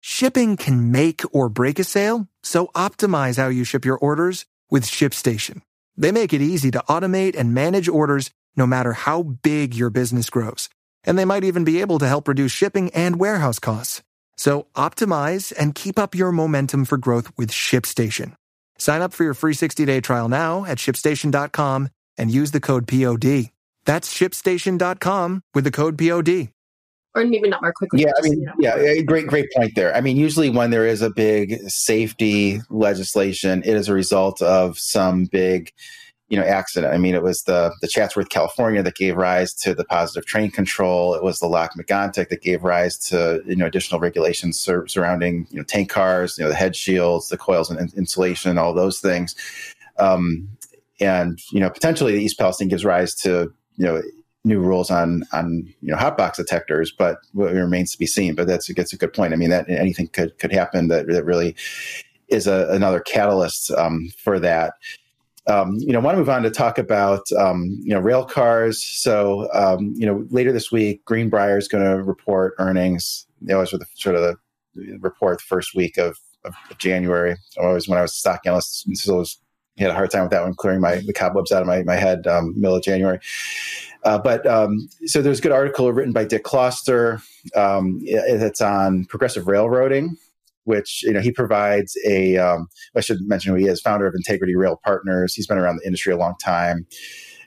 Shipping 0.00 0.56
can 0.56 0.90
make 0.90 1.22
or 1.32 1.50
break 1.50 1.78
a 1.78 1.84
sale, 1.84 2.28
so 2.42 2.68
optimize 2.68 3.36
how 3.36 3.48
you 3.48 3.64
ship 3.64 3.84
your 3.84 3.98
orders 3.98 4.46
with 4.70 4.84
ShipStation. 4.84 5.60
They 5.96 6.12
make 6.12 6.32
it 6.32 6.40
easy 6.40 6.70
to 6.70 6.78
automate 6.88 7.36
and 7.36 7.52
manage 7.52 7.88
orders 7.88 8.30
no 8.56 8.66
matter 8.66 8.94
how 8.94 9.22
big 9.22 9.74
your 9.74 9.90
business 9.90 10.30
grows. 10.30 10.70
And 11.04 11.18
they 11.18 11.24
might 11.24 11.44
even 11.44 11.64
be 11.64 11.80
able 11.80 11.98
to 11.98 12.08
help 12.08 12.28
reduce 12.28 12.52
shipping 12.52 12.90
and 12.94 13.18
warehouse 13.18 13.58
costs. 13.58 14.02
So 14.40 14.68
optimize 14.74 15.52
and 15.58 15.74
keep 15.74 15.98
up 15.98 16.14
your 16.14 16.32
momentum 16.32 16.86
for 16.86 16.96
growth 16.96 17.30
with 17.36 17.50
ShipStation. 17.50 18.36
Sign 18.78 19.02
up 19.02 19.12
for 19.12 19.22
your 19.22 19.34
free 19.34 19.52
60-day 19.52 20.00
trial 20.00 20.30
now 20.30 20.64
at 20.64 20.78
shipstation.com 20.78 21.90
and 22.16 22.30
use 22.30 22.50
the 22.50 22.58
code 22.58 22.88
POD. 22.88 23.50
That's 23.84 24.10
shipstation.com 24.10 25.42
with 25.54 25.64
the 25.64 25.70
code 25.70 25.98
POD. 25.98 26.48
Or 27.14 27.26
maybe 27.26 27.50
not 27.50 27.60
more 27.60 27.74
quickly. 27.74 28.00
Yeah, 28.00 28.12
I 28.18 28.22
mean, 28.22 28.40
you 28.40 28.46
know. 28.46 28.54
yeah, 28.58 29.02
great, 29.02 29.26
great 29.26 29.52
point 29.54 29.74
there. 29.74 29.94
I 29.94 30.00
mean, 30.00 30.16
usually 30.16 30.48
when 30.48 30.70
there 30.70 30.86
is 30.86 31.02
a 31.02 31.10
big 31.10 31.58
safety 31.68 32.60
legislation, 32.70 33.62
it 33.66 33.76
is 33.76 33.90
a 33.90 33.92
result 33.92 34.40
of 34.40 34.78
some 34.78 35.26
big 35.26 35.70
you 36.30 36.38
know 36.38 36.44
accident. 36.44 36.94
I 36.94 36.96
mean, 36.96 37.14
it 37.14 37.22
was 37.22 37.42
the 37.42 37.72
the 37.80 37.88
Chatsworth, 37.88 38.30
California, 38.30 38.82
that 38.82 38.94
gave 38.94 39.16
rise 39.16 39.52
to 39.54 39.74
the 39.74 39.84
positive 39.84 40.24
train 40.24 40.50
control. 40.50 41.14
It 41.14 41.24
was 41.24 41.40
the 41.40 41.48
Lac-Mégantic 41.48 42.28
that 42.28 42.40
gave 42.40 42.62
rise 42.62 42.96
to 43.08 43.42
you 43.46 43.56
know 43.56 43.66
additional 43.66 44.00
regulations 44.00 44.58
sur- 44.58 44.86
surrounding 44.86 45.46
you 45.50 45.58
know 45.58 45.64
tank 45.64 45.90
cars, 45.90 46.38
you 46.38 46.44
know 46.44 46.48
the 46.48 46.56
head 46.56 46.76
shields, 46.76 47.28
the 47.28 47.36
coils 47.36 47.68
and 47.68 47.92
insulation, 47.94 48.58
all 48.58 48.72
those 48.72 49.00
things. 49.00 49.34
Um, 49.98 50.48
and 51.00 51.40
you 51.50 51.60
know 51.60 51.68
potentially 51.68 52.12
the 52.12 52.22
East 52.22 52.38
Palestine 52.38 52.68
gives 52.68 52.84
rise 52.84 53.14
to 53.16 53.52
you 53.76 53.86
know 53.86 54.00
new 54.44 54.60
rules 54.60 54.88
on 54.88 55.24
on 55.32 55.66
you 55.82 55.90
know 55.90 55.96
hot 55.96 56.16
box 56.16 56.38
detectors, 56.38 56.92
but 56.96 57.18
it 57.34 57.40
remains 57.40 57.90
to 57.90 57.98
be 57.98 58.06
seen. 58.06 58.36
But 58.36 58.46
that's 58.46 58.72
that's 58.72 58.92
a 58.92 58.96
good 58.96 59.12
point. 59.12 59.32
I 59.32 59.36
mean 59.36 59.50
that 59.50 59.68
anything 59.68 60.06
could 60.06 60.38
could 60.38 60.52
happen 60.52 60.86
that 60.88 61.08
that 61.08 61.24
really 61.24 61.56
is 62.28 62.46
a, 62.46 62.68
another 62.70 63.00
catalyst 63.00 63.72
um, 63.72 64.10
for 64.16 64.38
that 64.38 64.74
um, 65.46 65.76
you 65.78 65.92
know, 65.92 66.00
want 66.00 66.14
to 66.14 66.18
move 66.18 66.28
on 66.28 66.42
to 66.42 66.50
talk 66.50 66.78
about 66.78 67.22
um, 67.38 67.78
you 67.82 67.92
know 67.94 68.00
rail 68.00 68.24
cars. 68.24 68.82
So 68.82 69.48
um, 69.52 69.94
you 69.96 70.06
know, 70.06 70.26
later 70.30 70.52
this 70.52 70.70
week, 70.70 71.04
Greenbrier 71.04 71.58
is 71.58 71.68
going 71.68 71.84
to 71.84 72.02
report 72.02 72.54
earnings. 72.58 73.26
They 73.40 73.54
always 73.54 73.72
were 73.72 73.78
the 73.78 73.86
sort 73.94 74.16
of 74.16 74.22
the 74.22 74.36
report 75.00 75.38
the 75.38 75.44
first 75.44 75.74
week 75.74 75.96
of, 75.96 76.18
of, 76.44 76.54
of 76.70 76.78
January. 76.78 77.36
Always 77.58 77.88
when 77.88 77.98
I 77.98 78.02
was 78.02 78.14
stock 78.14 78.40
analyst, 78.44 78.86
so 78.96 79.18
was, 79.18 79.40
had 79.78 79.90
a 79.90 79.94
hard 79.94 80.10
time 80.10 80.22
with 80.22 80.30
that 80.32 80.42
one, 80.42 80.54
clearing 80.54 80.80
my 80.80 80.96
the 80.96 81.12
cobwebs 81.12 81.52
out 81.52 81.62
of 81.62 81.66
my, 81.66 81.82
my 81.84 81.96
head 81.96 82.26
um, 82.26 82.52
middle 82.60 82.76
of 82.76 82.82
January. 82.82 83.18
Uh, 84.04 84.18
but 84.18 84.46
um, 84.46 84.88
so 85.06 85.22
there's 85.22 85.38
a 85.38 85.42
good 85.42 85.52
article 85.52 85.90
written 85.92 86.12
by 86.12 86.24
Dick 86.24 86.44
Kloster. 86.44 87.22
Um, 87.56 87.98
it's 88.02 88.60
on 88.60 89.06
progressive 89.06 89.46
railroading 89.46 90.16
which 90.64 91.02
you 91.02 91.12
know 91.12 91.20
he 91.20 91.32
provides 91.32 91.96
a. 92.06 92.36
Um, 92.36 92.68
I 92.96 93.00
should 93.00 93.18
mention 93.22 93.52
who 93.52 93.58
he 93.58 93.66
is, 93.66 93.80
founder 93.80 94.06
of 94.06 94.14
Integrity 94.14 94.56
Rail 94.56 94.80
Partners. 94.84 95.34
He's 95.34 95.46
been 95.46 95.58
around 95.58 95.76
the 95.76 95.86
industry 95.86 96.12
a 96.12 96.16
long 96.16 96.34
time, 96.42 96.86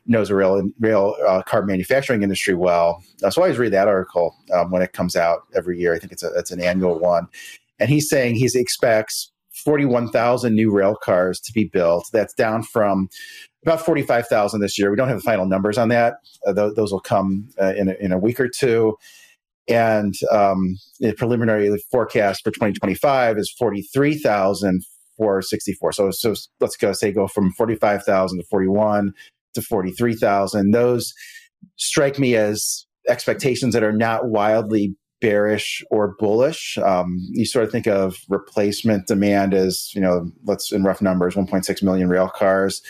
knows 0.06 0.30
the 0.30 0.36
rail 0.36 0.62
rail 0.80 1.16
uh, 1.28 1.42
car 1.44 1.64
manufacturing 1.66 2.24
industry 2.24 2.56
well. 2.56 3.04
Uh, 3.24 3.30
so 3.30 3.42
I 3.42 3.46
always 3.46 3.60
read 3.60 3.74
that 3.74 3.88
article 3.88 4.36
um, 4.54 4.72
when 4.72 4.82
it 4.82 4.94
comes 4.94 5.16
out 5.16 5.42
every 5.56 5.80
year. 5.80 5.94
I 5.94 6.00
think 6.00 6.12
it's 6.12 6.24
a 6.24 6.32
it's 6.36 6.52
an 6.52 6.62
annual 6.62 7.00
one, 7.00 7.28
and 7.80 7.90
he's 7.90 8.10
saying 8.10 8.36
he 8.36 8.50
expects 8.56 9.32
41,000 9.66 10.56
new 10.56 10.72
rail 10.72 10.96
cars 10.96 11.40
to 11.42 11.54
be 11.54 11.66
built. 11.66 12.10
That's 12.12 12.34
down 12.34 12.64
from 12.64 13.08
about 13.62 13.86
45,000 13.86 14.60
this 14.60 14.78
year. 14.78 14.90
We 14.90 14.98
don't 14.98 15.08
have 15.08 15.18
the 15.18 15.24
final 15.24 15.46
numbers 15.46 15.78
on 15.78 15.90
that. 15.90 16.16
Uh, 16.46 16.54
th- 16.54 16.76
those 16.76 16.92
will 16.92 17.00
come 17.00 17.48
uh, 17.62 17.74
in, 17.76 17.88
a, 17.88 17.94
in 17.94 18.12
a 18.12 18.18
week 18.18 18.40
or 18.40 18.50
two 18.50 18.98
and 19.68 20.14
um, 20.32 20.78
the 21.00 21.14
preliminary 21.14 21.70
forecast 21.92 22.44
for 22.44 22.52
2025 22.52 23.38
is 23.38 23.54
43,464. 23.58 25.92
So, 25.94 26.12
so 26.12 26.36
let's 26.60 26.76
go 26.76 26.94
say 26.94 27.12
go 27.12 27.28
from 27.28 27.52
45,000 27.54 28.38
to 28.40 28.46
41 28.50 29.14
to 29.54 29.62
43,000. 29.62 30.72
Those 30.72 31.14
strike 31.78 32.18
me 32.20 32.36
as 32.36 32.86
expectations 33.08 33.74
that 33.74 33.84
are 33.84 33.94
not 33.94 34.28
wildly 34.28 34.94
bearish 35.22 35.82
or 35.90 36.16
bullish. 36.20 36.78
Um, 36.80 37.18
you 37.32 37.46
sort 37.46 37.64
of 37.64 37.72
think 37.72 37.88
of 37.88 38.18
replacement 38.28 39.08
demand 39.08 39.54
as, 39.54 39.90
you 39.96 40.02
know, 40.02 40.30
let's 40.44 40.74
in 40.74 40.84
rough 40.84 41.02
numbers, 41.02 41.36
1.6 41.36 41.84
million 41.84 42.10
rail 42.10 42.28
cars. 42.28 42.82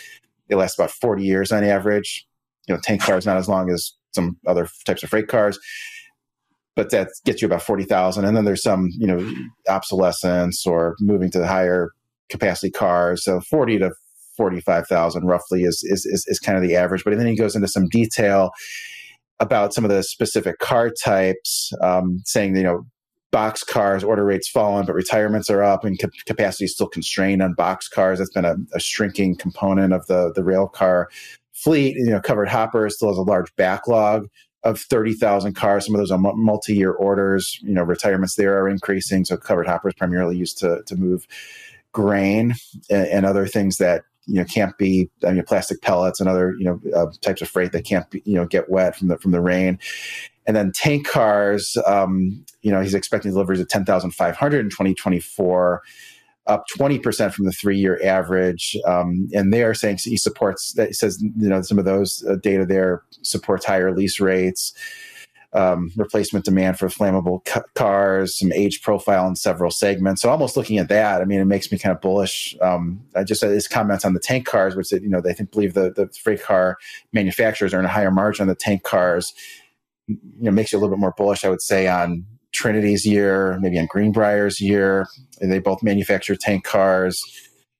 They 0.48 0.56
last 0.56 0.76
about 0.76 0.90
40 0.90 1.22
years 1.22 1.52
on 1.52 1.62
average. 1.62 2.26
You 2.66 2.74
know, 2.74 2.80
tank 2.82 3.02
cars 3.02 3.26
not 3.26 3.36
as 3.36 3.48
long 3.48 3.70
as 3.70 3.92
some 4.14 4.36
other 4.46 4.68
types 4.84 5.04
of 5.04 5.10
freight 5.10 5.28
cars 5.28 5.58
but 6.76 6.90
that 6.90 7.08
gets 7.24 7.40
you 7.40 7.46
about 7.46 7.62
40,000 7.62 8.24
and 8.24 8.36
then 8.36 8.44
there's 8.44 8.62
some 8.62 8.88
you 8.92 9.06
know 9.06 9.32
obsolescence 9.68 10.66
or 10.66 10.96
moving 11.00 11.30
to 11.30 11.38
the 11.38 11.46
higher 11.46 11.90
capacity 12.28 12.70
cars. 12.70 13.24
So 13.24 13.40
40 13.40 13.78
to 13.80 13.92
45,000 14.36 15.26
roughly 15.26 15.62
is, 15.62 15.82
is 15.84 16.04
is 16.06 16.24
is 16.26 16.38
kind 16.38 16.56
of 16.56 16.62
the 16.62 16.76
average. 16.76 17.04
But 17.04 17.16
then 17.16 17.26
he 17.26 17.36
goes 17.36 17.54
into 17.54 17.68
some 17.68 17.88
detail 17.88 18.50
about 19.40 19.74
some 19.74 19.84
of 19.84 19.90
the 19.90 20.02
specific 20.02 20.58
car 20.58 20.90
types 20.90 21.72
um, 21.82 22.20
saying 22.24 22.56
you 22.56 22.62
know 22.62 22.84
box 23.30 23.64
cars 23.64 24.04
order 24.04 24.24
rates 24.24 24.48
fallen 24.48 24.86
but 24.86 24.94
retirements 24.94 25.50
are 25.50 25.60
up 25.60 25.84
and 25.84 25.98
capacity 26.24 26.66
is 26.66 26.72
still 26.72 26.88
constrained 26.88 27.42
on 27.42 27.54
box 27.54 27.88
cars. 27.88 28.18
That's 28.18 28.30
been 28.30 28.44
a, 28.44 28.56
a 28.74 28.80
shrinking 28.80 29.36
component 29.36 29.92
of 29.92 30.06
the 30.06 30.32
the 30.34 30.44
rail 30.44 30.68
car 30.68 31.08
fleet. 31.52 31.96
You 31.96 32.10
know 32.10 32.20
covered 32.20 32.48
hopper 32.48 32.88
still 32.90 33.08
has 33.08 33.18
a 33.18 33.22
large 33.22 33.54
backlog 33.56 34.26
of 34.64 34.80
30,000 34.80 35.54
cars. 35.54 35.86
Some 35.86 35.94
of 35.94 36.00
those 36.00 36.10
are 36.10 36.18
multi-year 36.18 36.92
orders. 36.92 37.58
You 37.62 37.74
know, 37.74 37.82
retirements 37.82 38.34
there 38.34 38.58
are 38.58 38.68
increasing. 38.68 39.24
So 39.24 39.36
covered 39.36 39.66
hoppers 39.66 39.94
primarily 39.94 40.36
used 40.36 40.58
to 40.58 40.82
to 40.86 40.96
move 40.96 41.26
grain 41.92 42.54
and, 42.90 43.06
and 43.06 43.26
other 43.26 43.46
things 43.46 43.76
that 43.76 44.02
you 44.26 44.36
know 44.36 44.44
can't 44.44 44.76
be 44.78 45.10
I 45.24 45.32
mean, 45.32 45.44
plastic 45.44 45.82
pellets 45.82 46.18
and 46.18 46.28
other 46.28 46.54
you 46.58 46.64
know 46.64 46.80
uh, 46.96 47.06
types 47.20 47.42
of 47.42 47.48
freight 47.48 47.72
that 47.72 47.84
can't 47.84 48.08
be, 48.10 48.22
you 48.24 48.34
know 48.34 48.46
get 48.46 48.70
wet 48.70 48.96
from 48.96 49.08
the 49.08 49.18
from 49.18 49.32
the 49.32 49.40
rain. 49.40 49.78
And 50.46 50.54
then 50.54 50.72
tank 50.72 51.06
cars, 51.06 51.74
um, 51.86 52.44
you 52.60 52.70
know, 52.70 52.82
he's 52.82 52.92
expecting 52.92 53.30
deliveries 53.30 53.60
of 53.60 53.68
10,500 53.68 54.60
in 54.60 54.68
2024 54.68 55.82
up 56.46 56.64
20% 56.78 57.32
from 57.32 57.46
the 57.46 57.52
three 57.52 57.78
year 57.78 58.00
average. 58.04 58.76
Um, 58.86 59.28
and 59.34 59.52
they 59.52 59.62
are 59.62 59.74
saying 59.74 59.98
he 60.02 60.16
supports 60.16 60.72
that 60.74 60.88
he 60.88 60.92
says, 60.92 61.20
you 61.22 61.48
know, 61.48 61.62
some 61.62 61.78
of 61.78 61.84
those 61.84 62.24
uh, 62.28 62.36
data 62.36 62.66
there 62.66 63.02
supports 63.22 63.64
higher 63.64 63.94
lease 63.94 64.20
rates, 64.20 64.74
um, 65.54 65.90
replacement 65.96 66.44
demand 66.44 66.78
for 66.78 66.88
flammable 66.88 67.44
ca- 67.46 67.62
cars, 67.74 68.38
some 68.38 68.52
age 68.52 68.82
profile 68.82 69.26
in 69.26 69.36
several 69.36 69.70
segments. 69.70 70.20
So 70.20 70.28
almost 70.28 70.56
looking 70.56 70.78
at 70.78 70.88
that, 70.88 71.22
I 71.22 71.24
mean, 71.24 71.40
it 71.40 71.46
makes 71.46 71.72
me 71.72 71.78
kind 71.78 71.94
of 71.94 72.02
bullish. 72.02 72.56
Um, 72.60 73.02
I 73.14 73.24
just 73.24 73.42
uh, 73.42 73.48
his 73.48 73.68
comments 73.68 74.04
on 74.04 74.12
the 74.12 74.20
tank 74.20 74.46
cars, 74.46 74.76
which, 74.76 74.92
you 74.92 75.08
know, 75.08 75.22
they 75.22 75.32
think 75.32 75.50
believe 75.52 75.72
the, 75.72 75.92
the 75.92 76.08
freight 76.08 76.42
car 76.42 76.76
manufacturers 77.12 77.72
are 77.72 77.78
in 77.78 77.86
a 77.86 77.88
higher 77.88 78.10
margin 78.10 78.42
on 78.42 78.48
the 78.48 78.54
tank 78.54 78.82
cars, 78.82 79.32
you 80.08 80.18
know, 80.40 80.50
makes 80.50 80.72
you 80.72 80.78
a 80.78 80.80
little 80.80 80.94
bit 80.94 81.00
more 81.00 81.14
bullish, 81.16 81.44
I 81.44 81.48
would 81.48 81.62
say, 81.62 81.88
on 81.88 82.26
Trinity's 82.54 83.04
year, 83.04 83.58
maybe 83.60 83.78
on 83.78 83.86
Greenbrier's 83.86 84.60
year. 84.60 85.06
They 85.40 85.58
both 85.58 85.82
manufacture 85.82 86.36
tank 86.36 86.64
cars. 86.64 87.20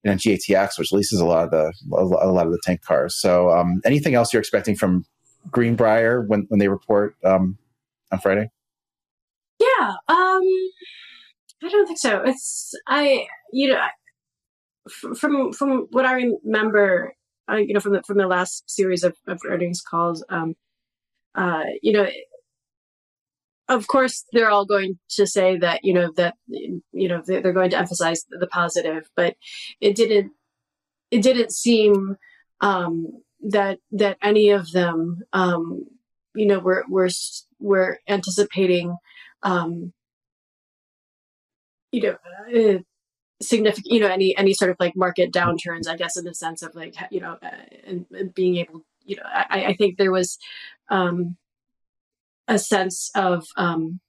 And 0.02 0.10
then 0.10 0.18
GATX, 0.18 0.78
which 0.78 0.92
leases 0.92 1.20
a 1.20 1.24
lot 1.24 1.44
of 1.44 1.50
the 1.50 1.72
a 1.96 2.30
lot 2.30 2.46
of 2.46 2.52
the 2.52 2.60
tank 2.62 2.82
cars. 2.82 3.18
So, 3.18 3.50
um, 3.50 3.80
anything 3.86 4.14
else 4.14 4.32
you're 4.32 4.40
expecting 4.40 4.76
from 4.76 5.06
Greenbrier 5.50 6.26
when 6.26 6.44
when 6.48 6.60
they 6.60 6.68
report 6.68 7.16
um, 7.24 7.56
on 8.12 8.18
Friday? 8.18 8.50
Yeah, 9.58 9.92
um, 10.08 10.42
I 11.62 11.68
don't 11.70 11.86
think 11.86 11.98
so. 11.98 12.22
It's 12.24 12.74
I 12.86 13.26
you 13.50 13.68
know 13.68 13.80
from 15.16 15.52
from 15.52 15.86
what 15.90 16.04
I 16.04 16.30
remember, 16.44 17.14
uh, 17.50 17.56
you 17.56 17.72
know 17.72 17.80
from 17.80 17.94
the 17.94 18.02
from 18.02 18.18
the 18.18 18.26
last 18.26 18.68
series 18.68 19.04
of, 19.04 19.16
of 19.26 19.40
earnings 19.48 19.80
calls, 19.80 20.22
um, 20.28 20.54
uh, 21.34 21.64
you 21.82 21.92
know 21.92 22.06
of 23.68 23.86
course 23.86 24.24
they're 24.32 24.50
all 24.50 24.66
going 24.66 24.98
to 25.08 25.26
say 25.26 25.56
that 25.56 25.80
you 25.82 25.92
know 25.92 26.10
that 26.16 26.34
you 26.46 27.08
know 27.08 27.22
they're 27.26 27.52
going 27.52 27.70
to 27.70 27.78
emphasize 27.78 28.24
the 28.28 28.46
positive 28.46 29.08
but 29.16 29.36
it 29.80 29.94
didn't 29.96 30.32
it 31.10 31.22
didn't 31.22 31.52
seem 31.52 32.16
um, 32.60 33.22
that 33.40 33.78
that 33.92 34.16
any 34.22 34.50
of 34.50 34.70
them 34.72 35.22
um, 35.32 35.84
you 36.34 36.46
know 36.46 36.58
were 36.58 36.84
were 36.88 37.08
were 37.58 37.98
anticipating 38.08 38.96
um, 39.42 39.92
you 41.94 42.00
know, 42.00 42.16
uh, 42.52 42.78
significant, 43.40 43.86
you 43.86 44.00
know, 44.00 44.08
any 44.08 44.36
any 44.36 44.52
sort 44.52 44.70
of 44.70 44.76
like 44.80 44.96
market 44.96 45.32
downturns, 45.32 45.88
I 45.88 45.96
guess, 45.96 46.16
in 46.16 46.24
the 46.24 46.34
sense 46.34 46.62
of 46.62 46.74
like, 46.74 46.96
you 47.10 47.20
know, 47.20 47.38
uh, 47.40 47.50
and, 47.86 48.06
and, 48.10 48.34
being 48.34 48.56
able, 48.56 48.84
you 49.04 49.16
know, 49.16 49.22
I, 49.24 49.66
I 49.66 49.74
think 49.74 49.96
there 49.96 50.10
was 50.10 50.38
um, 50.88 51.36
a 52.48 52.58
sense 52.58 53.10
of 53.14 53.46
um, 53.56 54.00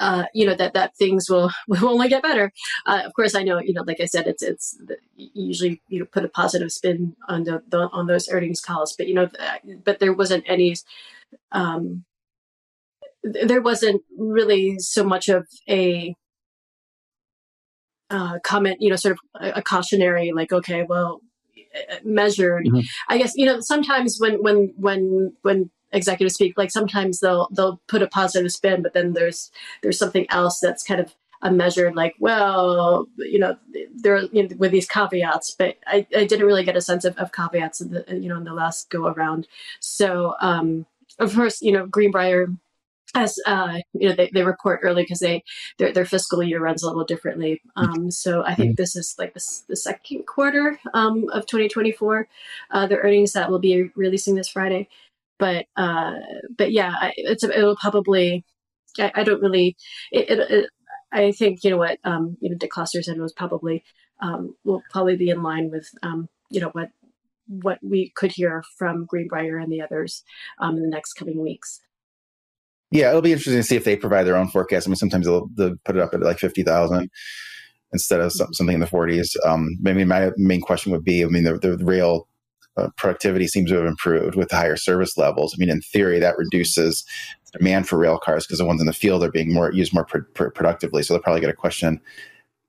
uh, 0.00 0.24
you 0.34 0.46
know 0.46 0.54
that 0.54 0.74
that 0.74 0.96
things 0.96 1.28
will 1.28 1.50
will 1.68 1.88
only 1.88 2.08
get 2.08 2.22
better. 2.22 2.52
Uh, 2.86 3.02
of 3.04 3.12
course, 3.14 3.34
I 3.34 3.42
know 3.42 3.60
you 3.60 3.74
know, 3.74 3.84
like 3.86 4.00
I 4.00 4.06
said, 4.06 4.26
it's 4.26 4.42
it's 4.42 4.78
usually 5.16 5.82
you 5.88 6.00
know 6.00 6.06
put 6.06 6.24
a 6.24 6.28
positive 6.28 6.72
spin 6.72 7.16
on 7.28 7.44
the, 7.44 7.62
the 7.68 7.88
on 7.92 8.06
those 8.06 8.28
earnings 8.30 8.60
calls, 8.60 8.94
but 8.96 9.08
you 9.08 9.14
know, 9.14 9.28
but 9.84 9.98
there 9.98 10.12
wasn't 10.12 10.44
any. 10.46 10.74
Um, 11.52 12.04
there 13.22 13.60
wasn't 13.60 14.02
really 14.16 14.78
so 14.78 15.02
much 15.02 15.28
of 15.28 15.48
a 15.68 16.14
uh, 18.08 18.38
comment, 18.44 18.76
you 18.78 18.88
know, 18.88 18.94
sort 18.94 19.16
of 19.16 19.18
a, 19.42 19.58
a 19.58 19.62
cautionary, 19.62 20.30
like, 20.32 20.52
okay, 20.52 20.84
well, 20.88 21.20
measured. 22.04 22.66
Mm-hmm. 22.66 22.80
I 23.08 23.18
guess 23.18 23.32
you 23.36 23.46
know 23.46 23.60
sometimes 23.60 24.18
when 24.18 24.42
when 24.42 24.72
when 24.76 25.32
when 25.42 25.70
executives 25.96 26.34
speak 26.34 26.56
like 26.56 26.70
sometimes 26.70 27.20
they'll 27.20 27.48
they'll 27.52 27.80
put 27.88 28.02
a 28.02 28.06
positive 28.06 28.52
spin 28.52 28.82
but 28.82 28.92
then 28.92 29.14
there's 29.14 29.50
there's 29.82 29.98
something 29.98 30.26
else 30.30 30.60
that's 30.60 30.84
kind 30.84 31.00
of 31.00 31.14
a 31.42 31.50
measured 31.50 31.94
like 31.96 32.14
well 32.18 33.06
you 33.18 33.38
know 33.38 33.56
there 33.94 34.22
you 34.32 34.48
know, 34.48 34.56
with 34.56 34.72
these 34.72 34.86
caveats 34.86 35.54
but 35.58 35.76
I, 35.86 36.06
I 36.16 36.24
didn't 36.24 36.46
really 36.46 36.64
get 36.64 36.76
a 36.76 36.80
sense 36.80 37.04
of, 37.04 37.16
of 37.18 37.32
caveats 37.32 37.80
in 37.80 37.90
the 37.90 38.04
you 38.08 38.28
know 38.28 38.36
in 38.36 38.44
the 38.44 38.54
last 38.54 38.90
go 38.90 39.06
around 39.06 39.48
so 39.80 40.34
um 40.40 40.86
of 41.18 41.34
course 41.34 41.60
you 41.62 41.72
know 41.72 41.86
greenbrier 41.86 42.48
as 43.14 43.38
uh, 43.46 43.78
you 43.94 44.08
know, 44.08 44.14
they, 44.14 44.30
they 44.32 44.42
report 44.42 44.80
early 44.82 45.02
because 45.02 45.20
they 45.20 45.42
their, 45.78 45.92
their 45.92 46.04
fiscal 46.04 46.42
year 46.42 46.60
runs 46.60 46.82
a 46.82 46.86
little 46.86 47.04
differently. 47.04 47.62
Um, 47.74 48.10
so 48.10 48.44
I 48.44 48.54
think 48.54 48.70
mm-hmm. 48.70 48.82
this 48.82 48.94
is 48.94 49.14
like 49.18 49.32
the, 49.32 49.62
the 49.68 49.76
second 49.76 50.26
quarter 50.26 50.78
um, 50.92 51.28
of 51.32 51.46
2024, 51.46 52.28
uh, 52.70 52.86
the 52.86 52.98
earnings 52.98 53.32
that 53.32 53.50
will 53.50 53.58
be 53.58 53.90
releasing 53.94 54.34
this 54.34 54.48
Friday 54.48 54.88
but 55.38 55.66
uh, 55.76 56.14
but 56.56 56.72
yeah, 56.72 57.10
it's 57.16 57.44
it'll 57.44 57.76
probably. 57.76 58.44
I, 58.98 59.12
I 59.16 59.24
don't 59.24 59.42
really. 59.42 59.76
It, 60.10 60.30
it, 60.30 60.50
it, 60.50 60.70
I 61.12 61.32
think 61.32 61.62
you 61.64 61.70
know 61.70 61.76
what 61.76 61.98
um, 62.04 62.36
you 62.40 62.50
know 62.50 62.56
Dick 62.56 62.70
Kloster 62.70 63.02
said 63.02 63.18
was 63.18 63.32
probably 63.32 63.84
um, 64.20 64.54
will 64.64 64.82
probably 64.90 65.16
be 65.16 65.30
in 65.30 65.42
line 65.42 65.70
with 65.70 65.88
um, 66.02 66.28
you 66.50 66.60
know 66.60 66.70
what 66.72 66.90
what 67.48 67.78
we 67.82 68.12
could 68.16 68.32
hear 68.32 68.64
from 68.76 69.06
Greenbrier 69.06 69.58
and 69.58 69.70
the 69.70 69.80
others 69.80 70.24
um, 70.60 70.76
in 70.76 70.82
the 70.82 70.88
next 70.88 71.14
coming 71.14 71.40
weeks. 71.40 71.80
Yeah, 72.90 73.10
it'll 73.10 73.22
be 73.22 73.32
interesting 73.32 73.54
to 73.54 73.62
see 73.62 73.76
if 73.76 73.84
they 73.84 73.96
provide 73.96 74.24
their 74.24 74.36
own 74.36 74.48
forecast. 74.48 74.86
I 74.86 74.90
mean, 74.90 74.96
sometimes 74.96 75.26
they'll, 75.26 75.48
they'll 75.56 75.76
put 75.84 75.96
it 75.96 76.02
up 76.02 76.14
at 76.14 76.22
like 76.22 76.38
fifty 76.38 76.62
thousand 76.62 77.10
instead 77.92 78.20
of 78.20 78.32
something 78.32 78.74
in 78.74 78.80
the 78.80 78.86
forties. 78.86 79.36
Um, 79.44 79.76
maybe 79.80 80.04
my 80.04 80.30
main 80.36 80.60
question 80.60 80.92
would 80.92 81.04
be: 81.04 81.24
I 81.24 81.26
mean, 81.26 81.44
the, 81.44 81.58
the 81.58 81.84
real 81.84 82.28
uh, 82.76 82.88
productivity 82.96 83.46
seems 83.46 83.70
to 83.70 83.76
have 83.76 83.86
improved 83.86 84.36
with 84.36 84.48
the 84.48 84.56
higher 84.56 84.76
service 84.76 85.16
levels. 85.16 85.54
I 85.54 85.56
mean, 85.58 85.70
in 85.70 85.80
theory, 85.80 86.18
that 86.18 86.38
reduces 86.38 87.04
demand 87.52 87.88
for 87.88 87.98
rail 87.98 88.18
cars 88.18 88.46
because 88.46 88.58
the 88.58 88.64
ones 88.64 88.80
in 88.80 88.86
the 88.86 88.92
field 88.92 89.22
are 89.22 89.30
being 89.30 89.52
more 89.52 89.72
used 89.72 89.94
more 89.94 90.04
pr- 90.04 90.18
pr- 90.34 90.48
productively. 90.48 91.02
So 91.02 91.14
they'll 91.14 91.22
probably 91.22 91.40
get 91.40 91.50
a 91.50 91.54
question 91.54 92.00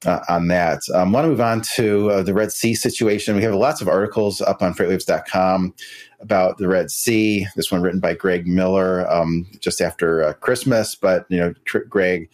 uh, 0.06 0.20
on 0.30 0.48
that. 0.48 0.80
I 0.94 1.00
um, 1.00 1.12
want 1.12 1.26
to 1.26 1.30
move 1.30 1.42
on 1.42 1.62
to 1.76 2.12
uh, 2.12 2.24
the 2.24 2.34
Red 2.34 2.52
Sea 2.52 2.76
situation. 2.76 3.36
We 3.36 3.42
have 3.44 3.56
lots 3.56 3.82
of 3.82 3.88
articles 3.88 4.42
up 4.42 4.62
on 4.62 4.74
freightwaves.com 4.74 5.74
about 6.20 6.58
the 6.58 6.67
Red 6.67 6.91
Sea. 6.91 7.48
This 7.56 7.72
one 7.72 7.82
written 7.82 8.00
by 8.00 8.13
Greg 8.13 8.48
Miller 8.48 9.10
um, 9.12 9.48
just 9.60 9.82
after 9.82 10.24
uh, 10.24 10.34
Christmas, 10.34 10.96
but 10.96 11.26
you 11.30 11.38
know, 11.38 11.54
tr- 11.65 11.80
Greg 11.80 12.30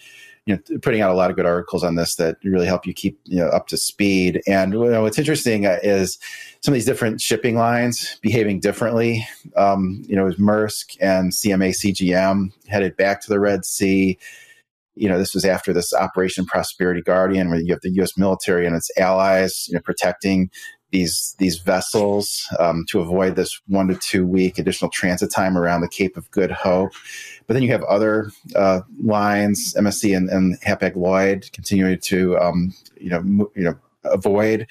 you 0.46 0.56
know 0.56 0.78
putting 0.80 1.02
out 1.02 1.12
a 1.12 1.14
lot 1.14 1.30
of 1.30 1.38
good 1.38 1.46
articles 1.46 1.84
on 1.84 1.96
this 1.96 2.16
that 2.16 2.36
really 2.44 2.66
help 2.66 2.86
you 2.86 2.94
keep 2.94 3.20
you 3.26 3.38
know 3.38 3.48
up 3.48 3.68
to 3.68 3.78
speed. 3.78 4.42
And 4.48 4.74
you 4.74 4.86
know, 4.86 5.02
what's 5.02 5.20
interesting 5.20 5.66
uh, 5.66 5.80
is 5.84 6.20
some 6.63 6.73
of 6.73 6.76
these 6.76 6.86
different 6.86 7.19
shipping 7.19 7.58
lines 7.58 8.17
behaving 8.21 8.62
differently. 8.62 9.28
Um, 9.58 10.02
you 10.08 10.15
know, 10.15 10.28
as 10.28 10.36
Maersk 10.36 10.95
and 11.02 11.34
CMA 11.34 11.71
CGM 11.71 12.54
headed 12.69 12.95
back 12.95 13.21
to 13.21 13.30
the 13.30 13.39
Red 13.39 13.65
Sea. 13.65 14.17
You 14.95 15.10
know, 15.10 15.17
this 15.17 15.34
was 15.34 15.43
after 15.43 15.73
this 15.73 15.93
Operation 15.93 16.45
Prosperity 16.45 17.02
Guardian, 17.02 17.49
where 17.49 17.60
you 17.60 17.73
have 17.73 17.82
the 17.82 17.91
U.S. 17.95 18.17
military 18.17 18.65
and 18.65 18.76
its 18.76 18.89
allies, 18.97 19.67
you 19.67 19.73
know, 19.73 19.82
protecting 19.82 20.49
these 20.91 21.36
these 21.39 21.58
vessels 21.58 22.47
um, 22.60 22.86
to 22.89 23.02
avoid 23.02 23.36
this 23.36 23.60
one 23.67 23.88
to 23.89 23.95
two 23.95 24.26
week 24.26 24.58
additional 24.58 24.89
transit 24.91 25.32
time 25.32 25.58
around 25.58 25.82
the 25.82 25.89
Cape 25.89 26.15
of 26.15 26.32
Good 26.32 26.52
Hope. 26.52 26.93
But 27.45 27.56
then 27.56 27.63
you 27.63 27.71
have 27.71 27.84
other 27.84 28.32
uh, 28.56 28.82
lines, 29.04 29.73
MSC 29.73 30.15
and, 30.15 30.30
and 30.30 30.62
Hapag 30.62 30.95
Lloyd, 30.95 31.49
continuing 31.52 31.99
to 32.04 32.38
um, 32.38 32.73
you 32.95 33.10
know 33.10 33.17
m- 33.17 33.47
you 33.54 33.63
know 33.63 33.76
avoid 34.06 34.67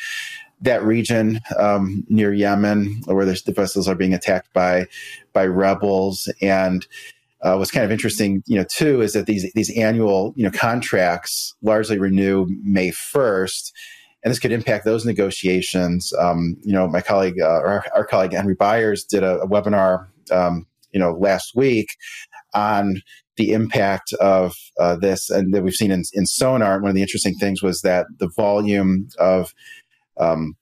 that 0.62 0.82
region 0.82 1.40
um, 1.58 2.04
near 2.08 2.32
Yemen, 2.32 3.02
where 3.04 3.26
the 3.26 3.52
vessels 3.54 3.88
are 3.88 3.94
being 3.94 4.14
attacked 4.14 4.52
by 4.52 4.86
by 5.32 5.46
rebels. 5.46 6.32
And 6.40 6.86
uh, 7.42 7.56
what's 7.56 7.70
kind 7.70 7.84
of 7.84 7.90
interesting, 7.90 8.42
you 8.46 8.56
know, 8.56 8.66
too, 8.74 9.00
is 9.00 9.12
that 9.12 9.26
these 9.26 9.50
these 9.54 9.76
annual 9.76 10.32
you 10.36 10.44
know 10.44 10.50
contracts 10.50 11.54
largely 11.62 11.98
renew 11.98 12.46
May 12.62 12.90
first. 12.90 13.74
And 14.24 14.30
this 14.30 14.38
could 14.38 14.52
impact 14.52 14.84
those 14.84 15.04
negotiations. 15.04 16.12
Um, 16.16 16.56
you 16.62 16.72
know, 16.72 16.86
my 16.86 17.00
colleague, 17.00 17.40
uh, 17.40 17.44
our, 17.44 17.84
our, 17.92 18.04
colleague 18.04 18.32
Henry 18.32 18.54
Byers, 18.54 19.02
did 19.02 19.24
a, 19.24 19.40
a 19.40 19.48
webinar, 19.48 20.06
um, 20.30 20.64
you 20.92 21.00
know, 21.00 21.10
last 21.10 21.56
week 21.56 21.96
on 22.54 23.02
the 23.36 23.52
impact 23.52 24.12
of 24.20 24.54
uh, 24.78 24.94
this 24.94 25.28
and 25.28 25.52
that 25.52 25.64
we've 25.64 25.74
seen 25.74 25.90
in, 25.90 26.02
in 26.12 26.26
sonar. 26.26 26.80
One 26.80 26.90
of 26.90 26.94
the 26.94 27.02
interesting 27.02 27.34
things 27.34 27.62
was 27.62 27.80
that 27.80 28.06
the 28.18 28.30
volume 28.36 29.08
of 29.18 29.52
um, 30.18 30.54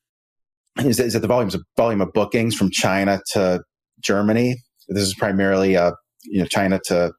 is, 0.79 0.97
that, 0.97 1.07
is 1.07 1.13
that 1.15 1.21
the 1.21 1.29
volumes 1.29 1.55
of 1.55 1.63
volume 1.77 2.01
of 2.01 2.13
bookings 2.13 2.55
from 2.55 2.71
China 2.71 3.21
to 3.33 3.63
Germany. 4.01 4.57
This 4.89 5.05
is 5.05 5.15
primarily 5.15 5.75
a 5.75 5.93
you 6.25 6.41
know 6.41 6.47
China 6.47 6.81
to 6.87 7.13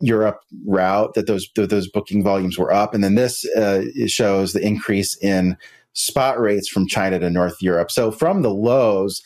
Europe 0.00 0.40
route 0.66 1.14
that 1.14 1.26
those 1.26 1.48
those 1.54 1.88
booking 1.88 2.24
volumes 2.24 2.58
were 2.58 2.72
up, 2.72 2.94
and 2.94 3.04
then 3.04 3.14
this 3.14 3.44
uh, 3.56 3.82
shows 4.06 4.52
the 4.52 4.64
increase 4.64 5.16
in 5.22 5.56
spot 5.94 6.40
rates 6.40 6.68
from 6.68 6.86
China 6.86 7.18
to 7.18 7.30
North 7.30 7.56
Europe. 7.60 7.90
So 7.90 8.10
from 8.10 8.42
the 8.42 8.52
lows, 8.52 9.20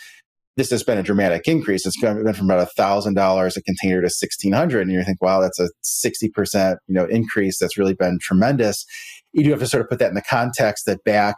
this 0.56 0.70
has 0.70 0.82
been 0.82 0.98
a 0.98 1.02
dramatic 1.02 1.46
increase. 1.46 1.86
It's 1.86 2.00
been 2.00 2.32
from 2.32 2.50
about 2.50 2.72
thousand 2.72 3.14
dollars 3.14 3.56
a 3.56 3.62
container 3.62 4.02
to 4.02 4.10
sixteen 4.10 4.52
hundred, 4.52 4.82
and 4.82 4.92
you 4.92 5.02
think, 5.02 5.22
wow, 5.22 5.40
that's 5.40 5.60
a 5.60 5.70
sixty 5.82 6.28
percent 6.28 6.78
you 6.88 6.94
know 6.94 7.04
increase. 7.06 7.58
That's 7.58 7.78
really 7.78 7.94
been 7.94 8.18
tremendous. 8.20 8.84
You 9.32 9.44
do 9.44 9.50
have 9.50 9.60
to 9.60 9.66
sort 9.66 9.82
of 9.82 9.88
put 9.88 9.98
that 9.98 10.08
in 10.08 10.14
the 10.14 10.22
context 10.22 10.86
that 10.86 11.04
back, 11.04 11.36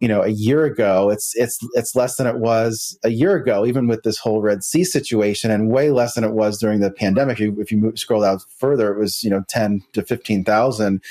you 0.00 0.08
know, 0.08 0.22
a 0.22 0.28
year 0.28 0.64
ago, 0.64 1.10
it's 1.10 1.32
it's 1.36 1.58
it's 1.72 1.96
less 1.96 2.16
than 2.16 2.26
it 2.26 2.36
was 2.36 2.98
a 3.02 3.08
year 3.08 3.34
ago, 3.36 3.64
even 3.64 3.86
with 3.86 4.02
this 4.02 4.18
whole 4.18 4.42
Red 4.42 4.62
Sea 4.62 4.84
situation, 4.84 5.50
and 5.50 5.70
way 5.70 5.90
less 5.90 6.14
than 6.14 6.24
it 6.24 6.32
was 6.32 6.58
during 6.58 6.80
the 6.80 6.90
pandemic. 6.90 7.40
If 7.40 7.72
you, 7.72 7.78
move, 7.78 7.98
scroll 7.98 8.24
out 8.24 8.42
further, 8.58 8.92
it 8.92 8.98
was 8.98 9.22
you 9.22 9.30
know 9.30 9.42
ten 9.48 9.82
to 9.94 10.02
fifteen 10.02 10.44
thousand. 10.44 11.02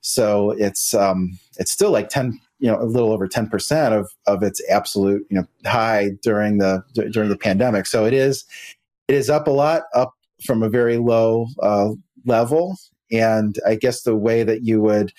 So 0.00 0.52
it's 0.52 0.94
um, 0.94 1.38
it's 1.58 1.70
still 1.70 1.90
like 1.90 2.08
ten 2.08 2.40
you 2.60 2.70
know 2.70 2.80
a 2.80 2.84
little 2.84 3.12
over 3.12 3.26
10% 3.26 3.98
of 3.98 4.12
of 4.26 4.42
its 4.42 4.62
absolute 4.70 5.26
you 5.30 5.36
know 5.36 5.46
high 5.68 6.10
during 6.22 6.58
the 6.58 6.84
during 7.10 7.28
the 7.28 7.36
pandemic 7.36 7.86
so 7.86 8.04
it 8.04 8.12
is 8.12 8.44
it 9.08 9.14
is 9.14 9.28
up 9.28 9.48
a 9.48 9.50
lot 9.50 9.84
up 9.94 10.14
from 10.44 10.62
a 10.62 10.68
very 10.68 10.98
low 10.98 11.46
uh, 11.62 11.88
level 12.26 12.76
and 13.10 13.58
i 13.66 13.74
guess 13.74 14.02
the 14.02 14.14
way 14.14 14.42
that 14.42 14.62
you 14.62 14.80
would 14.80 15.12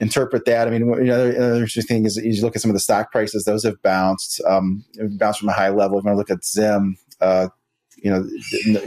interpret 0.00 0.44
that 0.44 0.66
i 0.66 0.70
mean 0.70 0.82
another, 0.82 1.30
another 1.30 1.54
interesting 1.54 1.96
thing 1.96 2.06
is 2.06 2.16
you 2.16 2.42
look 2.42 2.56
at 2.56 2.62
some 2.62 2.70
of 2.70 2.74
the 2.74 2.80
stock 2.80 3.12
prices 3.12 3.44
those 3.44 3.64
have 3.64 3.80
bounced 3.82 4.40
um, 4.46 4.84
bounced 5.18 5.40
from 5.40 5.48
a 5.48 5.52
high 5.52 5.68
level 5.68 5.98
if 5.98 6.04
you 6.04 6.14
look 6.14 6.30
at 6.30 6.44
zim 6.44 6.96
uh, 7.20 7.48
you 7.96 8.10
know 8.10 8.26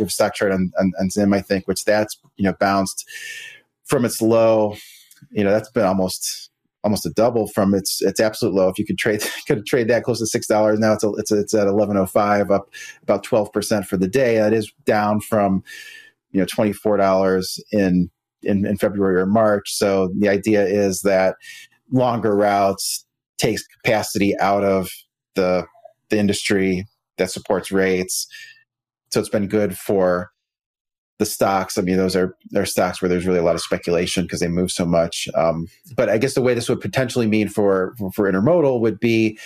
stock 0.08 0.34
chart 0.34 0.52
on, 0.52 0.72
on, 0.80 0.92
on 1.00 1.10
zim 1.10 1.34
i 1.34 1.42
think 1.42 1.68
which 1.68 1.86
that's 1.86 2.18
you 2.36 2.44
know 2.44 2.54
bounced 2.60 3.08
from 3.86 4.04
its 4.04 4.22
low 4.22 4.76
you 5.32 5.44
know 5.44 5.52
that's 5.52 5.72
been 5.72 5.86
almost 5.86 6.50
almost 6.86 7.06
a 7.06 7.10
double 7.10 7.48
from 7.48 7.74
its 7.74 8.02
its 8.02 8.20
absolute 8.20 8.54
low. 8.54 8.70
If 8.70 8.78
you 8.78 8.86
could 8.86 8.98
trade 8.98 9.24
could 9.48 9.66
trade 9.66 9.90
that 9.90 10.04
close 10.04 10.20
to 10.20 10.28
six 10.28 10.48
dollars 10.48 10.80
now, 10.80 10.94
it's 10.94 11.04
a, 11.04 11.10
it's 11.14 11.32
a, 11.32 11.40
it's 11.40 11.54
at 11.54 11.68
eleven 11.68 11.98
oh 11.98 12.06
five, 12.06 12.52
up 12.52 12.70
about 13.02 13.24
twelve 13.24 13.52
percent 13.52 13.86
for 13.86 13.98
the 13.98 14.08
day. 14.08 14.38
That 14.38 14.54
is 14.54 14.72
down 14.86 15.20
from 15.20 15.64
you 16.32 16.40
know 16.40 16.46
twenty 16.46 16.72
four 16.72 16.96
dollars 16.96 17.60
in, 17.72 18.10
in 18.46 18.66
in 18.66 18.78
February 18.78 19.20
or 19.20 19.26
March. 19.26 19.74
So 19.74 20.12
the 20.20 20.30
idea 20.30 20.66
is 20.66 21.02
that 21.02 21.36
longer 21.92 22.36
routes 22.36 23.06
takes 23.38 23.66
capacity 23.68 24.38
out 24.40 24.64
of 24.64 24.90
the 25.36 25.66
the 26.10 26.18
industry 26.18 26.86
that 27.18 27.32
supports 27.32 27.72
rates. 27.72 28.28
So 29.12 29.20
it's 29.20 29.30
been 29.30 29.48
good 29.48 29.78
for 29.78 30.32
the 31.18 31.26
stocks, 31.26 31.78
I 31.78 31.82
mean, 31.82 31.98
those 31.98 32.16
are 32.16 32.36
are 32.56 32.66
stocks 32.66 33.02
where 33.02 33.08
there's 33.08 33.26
really 33.26 33.40
a 33.40 33.44
lot 33.44 33.56
of 33.56 33.62
speculation 33.62 34.24
because 34.24 34.42
they 34.42 34.48
move 34.48 34.72
so 34.72 34.86
much. 34.86 35.28
Um, 35.36 35.68
but 35.96 36.10
I 36.10 36.18
guess 36.18 36.34
the 36.34 36.42
way 36.42 36.54
this 36.54 36.68
would 36.68 36.82
potentially 36.82 37.28
mean 37.28 37.48
for 37.48 37.94
for, 37.98 38.12
for 38.12 38.32
intermodal 38.32 38.82
would 38.82 39.00
be 39.00 39.40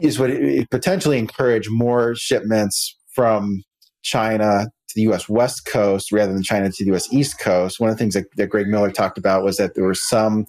is 0.00 0.18
would 0.18 0.30
it 0.30 0.70
potentially 0.70 1.18
encourage 1.18 1.70
more 1.70 2.14
shipments 2.14 2.94
from 3.08 3.62
China 4.02 4.66
the 4.96 5.02
U.S. 5.02 5.28
West 5.28 5.66
Coast 5.66 6.10
rather 6.10 6.32
than 6.32 6.42
China 6.42 6.70
to 6.70 6.84
the 6.84 6.90
U.S. 6.90 7.12
East 7.12 7.38
Coast. 7.38 7.78
One 7.78 7.90
of 7.90 7.96
the 7.96 7.98
things 7.98 8.14
that, 8.14 8.24
that 8.36 8.48
Greg 8.48 8.66
Miller 8.66 8.90
talked 8.90 9.18
about 9.18 9.44
was 9.44 9.58
that 9.58 9.74
there 9.74 9.84
were 9.84 9.94
some 9.94 10.46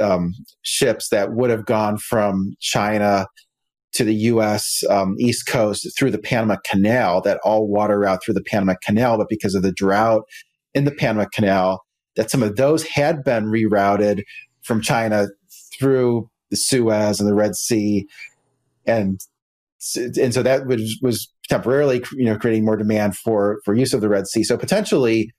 um, 0.00 0.34
ships 0.62 1.08
that 1.08 1.32
would 1.32 1.50
have 1.50 1.66
gone 1.66 1.96
from 1.96 2.54
China 2.60 3.26
to 3.94 4.04
the 4.04 4.14
U.S. 4.14 4.84
Um, 4.88 5.16
East 5.18 5.46
Coast 5.46 5.88
through 5.98 6.10
the 6.10 6.18
Panama 6.18 6.56
Canal, 6.70 7.22
that 7.22 7.40
all 7.42 7.66
water 7.66 7.98
route 7.98 8.20
through 8.24 8.34
the 8.34 8.44
Panama 8.44 8.74
Canal, 8.84 9.18
but 9.18 9.28
because 9.28 9.54
of 9.54 9.62
the 9.62 9.72
drought 9.72 10.22
in 10.74 10.84
the 10.84 10.92
Panama 10.92 11.26
Canal, 11.32 11.82
that 12.16 12.30
some 12.30 12.42
of 12.42 12.56
those 12.56 12.84
had 12.84 13.24
been 13.24 13.46
rerouted 13.46 14.22
from 14.62 14.82
China 14.82 15.26
through 15.78 16.28
the 16.50 16.56
Suez 16.56 17.18
and 17.18 17.28
the 17.28 17.34
Red 17.34 17.56
Sea, 17.56 18.06
and 18.86 19.20
and 19.96 20.32
so 20.32 20.42
that 20.42 20.66
was 20.66 20.98
was 21.02 21.31
temporarily 21.48 22.02
you 22.12 22.24
know 22.24 22.36
creating 22.38 22.64
more 22.64 22.76
demand 22.76 23.16
for 23.16 23.60
for 23.64 23.74
use 23.74 23.92
of 23.92 24.00
the 24.00 24.08
Red 24.08 24.26
Sea. 24.26 24.44
So 24.44 24.56
potentially 24.56 25.32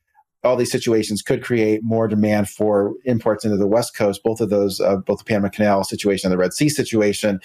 all 0.43 0.55
these 0.55 0.71
situations 0.71 1.21
could 1.21 1.43
create 1.43 1.81
more 1.83 2.07
demand 2.07 2.49
for 2.49 2.93
imports 3.05 3.45
into 3.45 3.57
the 3.57 3.67
West 3.67 3.95
Coast, 3.95 4.21
both 4.23 4.41
of 4.41 4.49
those, 4.49 4.79
uh, 4.79 4.97
both 4.97 5.19
the 5.19 5.23
Panama 5.23 5.49
Canal 5.49 5.83
situation 5.83 6.27
and 6.27 6.33
the 6.33 6.41
Red 6.41 6.53
Sea 6.53 6.67
situation, 6.67 7.39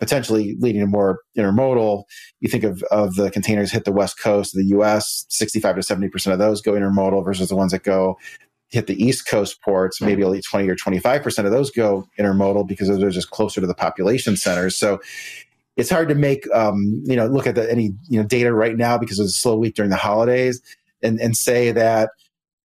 potentially 0.00 0.56
leading 0.58 0.80
to 0.80 0.86
more 0.86 1.20
intermodal. 1.36 2.04
You 2.40 2.48
think 2.48 2.64
of, 2.64 2.82
of 2.84 3.16
the 3.16 3.30
containers 3.30 3.70
hit 3.70 3.84
the 3.84 3.92
West 3.92 4.18
Coast 4.18 4.54
of 4.54 4.58
the 4.58 4.76
US, 4.78 5.26
65 5.28 5.76
to 5.76 5.80
70% 5.82 6.32
of 6.32 6.38
those 6.38 6.62
go 6.62 6.72
intermodal 6.72 7.24
versus 7.24 7.50
the 7.50 7.56
ones 7.56 7.72
that 7.72 7.82
go 7.82 8.16
hit 8.70 8.86
the 8.86 9.02
East 9.02 9.28
Coast 9.28 9.60
ports, 9.62 10.00
maybe 10.00 10.24
only 10.24 10.40
20 10.40 10.68
or 10.68 10.74
25% 10.74 11.44
of 11.44 11.50
those 11.52 11.70
go 11.70 12.06
intermodal 12.18 12.66
because 12.66 12.88
they're 12.88 13.10
just 13.10 13.30
closer 13.30 13.60
to 13.60 13.66
the 13.66 13.74
population 13.74 14.36
centers. 14.36 14.76
So 14.76 15.00
it's 15.76 15.90
hard 15.90 16.08
to 16.08 16.14
make, 16.14 16.46
um, 16.54 17.02
you 17.04 17.16
know, 17.16 17.26
look 17.26 17.46
at 17.46 17.54
the, 17.54 17.70
any, 17.70 17.92
you 18.08 18.20
know, 18.20 18.26
data 18.26 18.52
right 18.52 18.76
now 18.76 18.96
because 18.96 19.18
it's 19.18 19.30
a 19.30 19.38
slow 19.38 19.56
week 19.56 19.74
during 19.74 19.90
the 19.90 19.96
holidays 19.96 20.60
and, 21.02 21.20
and 21.20 21.36
say 21.36 21.72
that 21.72 22.10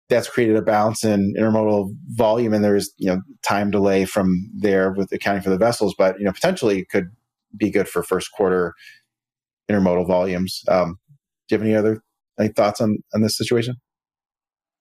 that's 0.10 0.30
created 0.30 0.56
a 0.56 0.62
bounce 0.62 1.04
in 1.04 1.34
intermodal 1.38 1.96
volume 2.10 2.52
and 2.52 2.64
there's 2.64 2.92
you 2.98 3.06
know 3.06 3.22
time 3.44 3.70
delay 3.70 4.06
from 4.06 4.50
there 4.58 4.92
with 4.92 5.12
accounting 5.12 5.44
for 5.44 5.52
the 5.52 5.58
vessels 5.58 5.94
but 6.00 6.18
you 6.18 6.26
know 6.26 6.32
potentially 6.32 6.80
it 6.80 6.90
could 6.90 7.12
be 7.56 7.70
good 7.70 7.88
for 7.88 8.04
first 8.04 8.32
quarter 8.32 8.74
intermodal 9.70 10.08
volumes. 10.08 10.64
Um, 10.68 11.00
do 11.48 11.56
you 11.56 11.60
have 11.60 11.68
any 11.68 11.76
other 11.76 12.02
any 12.40 12.50
thoughts 12.50 12.82
on 12.82 12.98
on 13.14 13.22
this 13.22 13.38
situation? 13.38 13.76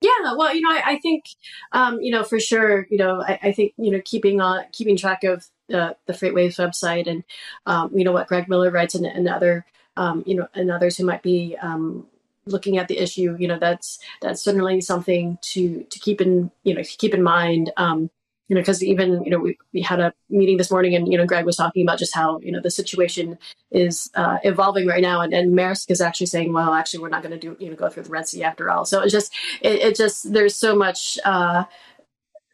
Yeah, 0.00 0.34
well, 0.36 0.54
you 0.54 0.60
know, 0.60 0.70
I, 0.70 0.92
I 0.92 0.98
think, 1.00 1.24
um, 1.72 2.00
you 2.00 2.12
know, 2.12 2.22
for 2.22 2.38
sure, 2.38 2.86
you 2.88 2.98
know, 2.98 3.20
I, 3.20 3.36
I, 3.42 3.52
think, 3.52 3.72
you 3.76 3.90
know, 3.90 4.00
keeping 4.04 4.40
on 4.40 4.62
keeping 4.72 4.96
track 4.96 5.24
of 5.24 5.46
the 5.68 6.12
FreightWaves 6.12 6.56
website 6.56 7.06
and, 7.06 7.24
um, 7.66 7.90
you 7.94 8.04
know, 8.04 8.12
what 8.12 8.28
Greg 8.28 8.48
Miller 8.48 8.70
writes 8.70 8.94
and, 8.94 9.06
and 9.06 9.28
other, 9.28 9.64
um, 9.96 10.22
you 10.26 10.34
know, 10.34 10.48
and 10.54 10.70
others 10.70 10.96
who 10.96 11.04
might 11.04 11.22
be 11.22 11.56
um, 11.60 12.06
looking 12.48 12.78
at 12.78 12.88
the 12.88 12.98
issue, 12.98 13.36
you 13.38 13.48
know, 13.48 13.58
that's 13.58 13.98
that's 14.20 14.42
certainly 14.42 14.80
something 14.80 15.38
to 15.42 15.84
to 15.84 15.98
keep 15.98 16.20
in 16.20 16.50
you 16.64 16.74
know 16.74 16.82
keep 16.98 17.14
in 17.14 17.22
mind. 17.22 17.70
Um, 17.76 18.10
you 18.48 18.54
know, 18.54 18.62
because 18.62 18.82
even 18.82 19.22
you 19.24 19.30
know 19.30 19.38
we, 19.38 19.58
we 19.74 19.82
had 19.82 20.00
a 20.00 20.14
meeting 20.30 20.56
this 20.56 20.70
morning, 20.70 20.94
and 20.94 21.10
you 21.12 21.18
know 21.18 21.26
Greg 21.26 21.44
was 21.44 21.56
talking 21.56 21.82
about 21.82 21.98
just 21.98 22.14
how 22.14 22.40
you 22.40 22.50
know 22.50 22.60
the 22.60 22.70
situation 22.70 23.38
is 23.70 24.10
uh, 24.14 24.38
evolving 24.42 24.86
right 24.86 25.02
now, 25.02 25.20
and, 25.20 25.34
and 25.34 25.52
Maersk 25.52 25.90
is 25.90 26.00
actually 26.00 26.26
saying, 26.28 26.52
well, 26.52 26.72
actually, 26.72 27.00
we're 27.00 27.10
not 27.10 27.22
going 27.22 27.38
to 27.38 27.38
do 27.38 27.56
you 27.62 27.68
know 27.68 27.76
go 27.76 27.90
through 27.90 28.04
the 28.04 28.10
Red 28.10 28.26
Sea 28.26 28.44
after 28.44 28.70
all. 28.70 28.86
So 28.86 29.02
it's 29.02 29.12
just 29.12 29.34
it, 29.60 29.80
it 29.80 29.96
just 29.96 30.32
there's 30.32 30.56
so 30.56 30.74
much. 30.74 31.18
Uh, 31.24 31.64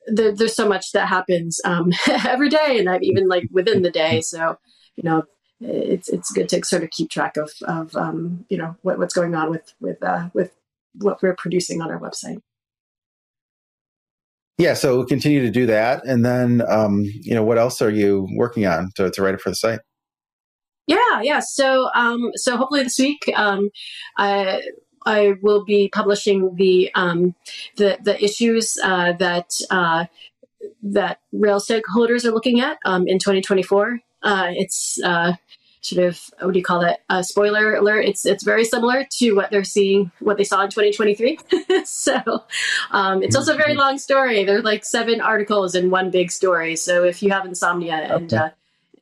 there, 0.07 0.33
there's 0.33 0.55
so 0.55 0.69
much 0.69 0.93
that 0.93 1.09
happens 1.09 1.61
um, 1.65 1.93
every 2.27 2.49
day, 2.49 2.79
and 2.79 2.89
I've 2.89 3.03
even 3.03 3.29
like 3.29 3.49
within 3.51 3.83
the 3.83 3.91
day. 3.91 4.21
So 4.21 4.59
you 4.97 5.03
know 5.03 5.25
it's 5.61 6.09
it's 6.09 6.31
good 6.33 6.49
to 6.51 6.65
sort 6.65 6.83
of 6.83 6.91
keep 6.91 7.11
track 7.11 7.37
of 7.37 7.51
of 7.67 7.97
um, 7.97 8.45
you 8.49 8.59
know 8.59 8.77
what, 8.83 8.99
what's 8.99 9.15
going 9.15 9.35
on 9.35 9.51
with 9.51 9.75
with 9.81 10.03
uh, 10.03 10.29
with 10.35 10.53
what 10.95 11.23
we're 11.23 11.37
producing 11.37 11.81
on 11.81 11.91
our 11.91 11.99
website. 11.99 12.39
Yeah, 14.57 14.75
so 14.75 14.97
we'll 14.97 15.07
continue 15.07 15.43
to 15.43 15.51
do 15.51 15.67
that, 15.67 16.05
and 16.05 16.25
then 16.25 16.63
um, 16.69 17.03
you 17.05 17.35
know 17.35 17.43
what 17.43 17.59
else 17.59 17.83
are 17.83 17.91
you 17.91 18.29
working 18.37 18.67
on 18.67 18.91
to, 18.97 19.11
to 19.11 19.23
write 19.23 19.35
it 19.35 19.41
for 19.41 19.51
the 19.51 19.57
site? 19.57 19.81
Yeah, 20.87 21.23
yeah. 21.23 21.41
So 21.41 21.89
um, 21.95 22.31
so 22.35 22.57
hopefully 22.57 22.83
this 22.83 22.99
week 22.99 23.31
um, 23.35 23.71
I 24.19 24.61
I 25.07 25.35
will 25.43 25.65
be 25.65 25.89
publishing 25.89 26.55
the 26.57 26.91
um, 26.95 27.35
the 27.77 27.99
the 28.03 28.23
issues 28.23 28.79
uh, 28.83 29.13
that 29.15 29.53
uh, 29.71 30.07
that 30.83 31.21
rail 31.33 31.61
stakeholders 31.61 32.25
are 32.25 32.33
looking 32.33 32.61
at 32.61 32.79
um, 32.85 33.07
in 33.07 33.19
2024. 33.19 34.01
Uh, 34.23 34.47
it's 34.53 34.99
uh, 35.05 35.35
sort 35.85 36.07
of 36.07 36.21
what 36.41 36.53
do 36.53 36.59
you 36.59 36.65
call 36.65 36.83
it? 36.83 36.99
A 37.11 37.23
spoiler 37.23 37.75
alert. 37.75 38.07
It's 38.07 38.25
it's 38.25 38.43
very 38.43 38.65
similar 38.65 39.07
to 39.19 39.33
what 39.33 39.51
they're 39.51 39.65
seeing, 39.65 40.11
what 40.21 40.39
they 40.39 40.45
saw 40.45 40.63
in 40.63 40.71
2023. 40.71 41.39
so 41.85 42.45
um, 42.91 43.23
it's 43.23 43.37
also 43.37 43.55
a 43.55 43.57
very 43.57 43.75
long 43.75 43.99
story. 43.99 44.45
There's 44.45 44.65
like 44.65 44.85
seven 44.85 45.21
articles 45.21 45.75
in 45.75 45.91
one 45.91 46.11
big 46.11 46.31
story. 46.31 46.77
So 46.77 47.05
if 47.05 47.23
you 47.23 47.31
have 47.31 47.45
insomnia 47.45 47.97
and 47.97 48.33
uh, 48.33 48.51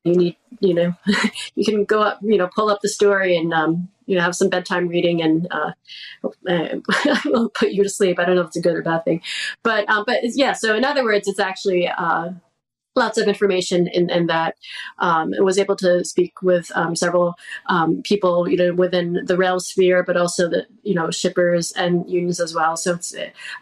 you 0.05 0.17
need, 0.17 0.37
you 0.61 0.75
know, 0.75 0.95
you 1.55 1.65
can 1.65 1.85
go 1.85 2.03
up, 2.03 2.19
you 2.23 2.37
know, 2.37 2.51
pull 2.55 2.69
up 2.69 2.81
the 2.83 2.89
story 2.89 3.37
and 3.37 3.55
um, 3.55 3.89
you 4.07 4.17
know 4.17 4.23
have 4.23 4.35
some 4.35 4.49
bedtime 4.49 4.89
reading 4.89 5.23
and 5.23 5.49
uh, 5.51 5.73
I 6.49 7.21
will 7.27 7.51
put 7.51 7.71
you 7.71 7.83
to 7.83 7.91
sleep. 7.91 8.19
I 8.19 8.25
don't 8.25 8.37
know 8.37 8.43
if 8.43 8.49
it's 8.49 8.57
a 8.57 8.61
good 8.61 8.77
or 8.77 8.83
bad 8.83 9.05
thing, 9.05 9.23
but 9.63 9.89
um, 9.89 10.05
but 10.07 10.21
yeah. 10.35 10.53
So 10.53 10.75
in 10.75 10.85
other 10.85 11.05
words, 11.05 11.29
it's 11.29 11.41
actually. 11.41 11.89
Uh, 11.89 12.31
lots 12.95 13.19
of 13.19 13.29
information 13.29 13.89
in, 13.89 14.11
in 14.11 14.27
that. 14.27 14.57
Um, 14.99 15.33
and 15.33 15.45
was 15.45 15.59
able 15.59 15.77
to 15.77 16.05
speak 16.05 16.43
with 16.43 16.71
um, 16.75 16.95
several 16.95 17.35
um, 17.69 18.03
people 18.03 18.49
you 18.49 18.57
know 18.57 18.75
within 18.75 19.21
the 19.25 19.37
rail 19.37 19.61
sphere 19.61 20.03
but 20.03 20.17
also 20.17 20.49
the 20.49 20.67
you 20.83 20.95
know 20.95 21.11
shippers 21.11 21.73
and 21.73 22.09
unions 22.09 22.41
as 22.41 22.55
well. 22.55 22.77
So 22.77 22.95
it's 22.95 23.13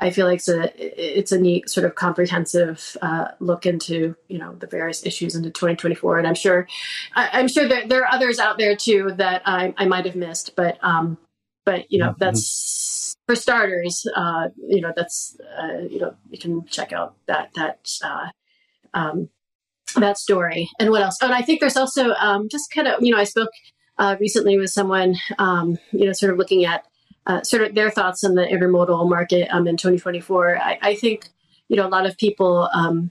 i 0.01 0.11
feel 0.11 0.27
like 0.27 0.39
it's 0.39 0.49
a 0.49 1.19
it's 1.19 1.33
a 1.33 1.39
neat 1.39 1.69
sort 1.69 1.87
of 1.87 1.95
comprehensive 1.95 2.97
uh, 3.03 3.29
look 3.41 3.67
into 3.67 4.15
you 4.29 4.39
know 4.39 4.55
the 4.55 4.67
various 4.67 5.05
issues 5.05 5.35
into 5.35 5.51
2024 5.51 6.19
and 6.19 6.27
i'm 6.27 6.35
sure 6.35 6.67
I, 7.15 7.41
am 7.41 7.49
sure 7.49 7.69
that 7.69 7.89
there 7.89 8.03
are 8.03 8.13
others 8.13 8.39
out 8.39 8.59
there 8.59 8.77
too 8.77 9.13
that 9.17 9.43
i, 9.47 9.75
I 9.77 9.87
might 9.87 10.07
have 10.07 10.17
missed 10.17 10.57
but 10.57 10.79
um 10.83 11.19
but 11.65 11.91
you 11.91 11.99
know 11.99 12.11
mm-hmm. 12.11 12.19
that's 12.25 13.15
for 13.27 13.37
starters 13.37 14.07
uh 14.17 14.49
you 14.57 14.81
know 14.81 14.93
that's 14.97 15.37
uh, 15.59 15.79
you 15.89 16.01
know 16.01 16.15
you 16.31 16.39
can 16.39 16.65
check 16.67 16.93
out 16.93 17.15
that 17.27 17.51
that 17.55 17.89
uh 18.05 18.29
um, 18.95 19.29
that 19.97 20.19
story. 20.19 20.69
And 20.79 20.91
what 20.91 21.03
else? 21.03 21.19
And 21.21 21.33
I 21.33 21.43
think 21.43 21.61
there's 21.61 21.77
also 21.77 22.11
um, 22.13 22.49
just 22.49 22.71
kind 22.71 22.89
of, 22.89 23.03
you 23.03 23.13
know, 23.13 23.19
I 23.19 23.25
spoke 23.25 23.51
uh, 23.99 24.17
recently 24.21 24.59
with 24.59 24.71
someone, 24.71 25.17
um, 25.39 25.79
you 25.93 26.07
know, 26.07 26.13
sort 26.13 26.33
of 26.33 26.39
looking 26.39 26.65
at 26.65 26.85
uh, 27.27 27.43
sort 27.43 27.63
of 27.63 27.75
their 27.75 27.91
thoughts 27.91 28.25
on 28.25 28.35
the 28.35 28.47
intermodal 28.47 29.09
market 29.09 29.49
um, 29.51 29.67
in 29.67 29.77
2024. 29.77 30.59
I, 30.59 30.79
I, 30.81 30.95
think, 30.95 31.29
you 31.69 31.77
know, 31.77 31.87
a 31.87 31.89
lot 31.89 32.07
of 32.07 32.17
people 32.17 32.69
um, 32.73 33.11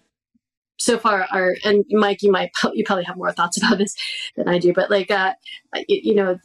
so 0.78 0.98
far 0.98 1.28
are, 1.32 1.56
and 1.64 1.86
Mike, 1.90 2.24
you 2.24 2.32
might, 2.32 2.52
you 2.74 2.84
probably 2.84 3.06
have 3.06 3.18
more 3.18 3.32
thoughts 3.32 3.58
about 3.58 3.78
this 3.78 3.96
than 4.36 4.48
I 4.48 4.58
do, 4.58 4.74
but 4.74 4.90
like, 4.90 5.12
uh, 5.12 5.34
you, 5.88 6.00
you 6.04 6.16
know, 6.16 6.38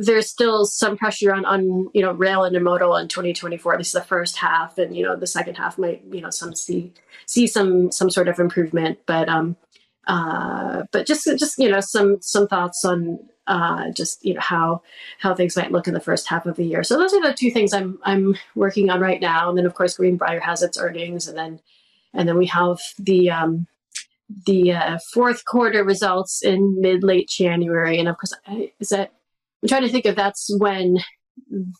there's 0.00 0.28
still 0.28 0.64
some 0.64 0.96
pressure 0.96 1.34
on, 1.34 1.44
on 1.44 1.88
you 1.92 2.02
know 2.02 2.12
rail 2.12 2.44
and 2.44 2.54
intermodal 2.54 3.00
in 3.00 3.08
2024 3.08 3.72
at 3.72 3.78
least 3.78 3.92
the 3.92 4.00
first 4.02 4.36
half 4.36 4.78
and 4.78 4.96
you 4.96 5.04
know 5.04 5.16
the 5.16 5.26
second 5.26 5.56
half 5.56 5.78
might 5.78 6.02
you 6.10 6.20
know 6.20 6.30
some 6.30 6.54
see 6.54 6.92
see 7.26 7.46
some 7.46 7.90
some 7.90 8.10
sort 8.10 8.28
of 8.28 8.38
improvement 8.38 8.98
but 9.06 9.28
um 9.28 9.56
uh 10.06 10.84
but 10.92 11.06
just 11.06 11.24
just 11.38 11.58
you 11.58 11.68
know 11.68 11.80
some 11.80 12.18
some 12.20 12.46
thoughts 12.46 12.84
on 12.84 13.18
uh 13.46 13.90
just 13.90 14.24
you 14.24 14.34
know 14.34 14.40
how 14.40 14.82
how 15.18 15.34
things 15.34 15.56
might 15.56 15.72
look 15.72 15.88
in 15.88 15.94
the 15.94 16.00
first 16.00 16.28
half 16.28 16.46
of 16.46 16.56
the 16.56 16.64
year. 16.64 16.82
So 16.82 16.96
those 16.96 17.14
are 17.14 17.22
the 17.22 17.32
two 17.32 17.50
things 17.50 17.72
i'm 17.72 17.98
i'm 18.04 18.36
working 18.54 18.90
on 18.90 19.00
right 19.00 19.20
now. 19.20 19.48
And 19.48 19.58
then 19.58 19.66
of 19.66 19.74
course 19.74 19.96
greenbrier 19.96 20.40
has 20.40 20.62
its 20.62 20.78
earnings 20.78 21.28
and 21.28 21.36
then 21.36 21.60
and 22.14 22.28
then 22.28 22.38
we 22.38 22.46
have 22.46 22.78
the 22.98 23.30
um 23.30 23.66
the 24.46 24.72
uh, 24.72 24.98
fourth 25.12 25.44
quarter 25.44 25.82
results 25.82 26.42
in 26.42 26.80
mid 26.80 27.02
late 27.02 27.28
January, 27.28 27.98
and 27.98 28.08
of 28.08 28.16
course, 28.18 28.34
is 28.78 28.90
that 28.90 29.12
I'm 29.62 29.68
trying 29.68 29.82
to 29.82 29.88
think 29.88 30.06
if 30.06 30.16
that's 30.16 30.50
when 30.58 30.98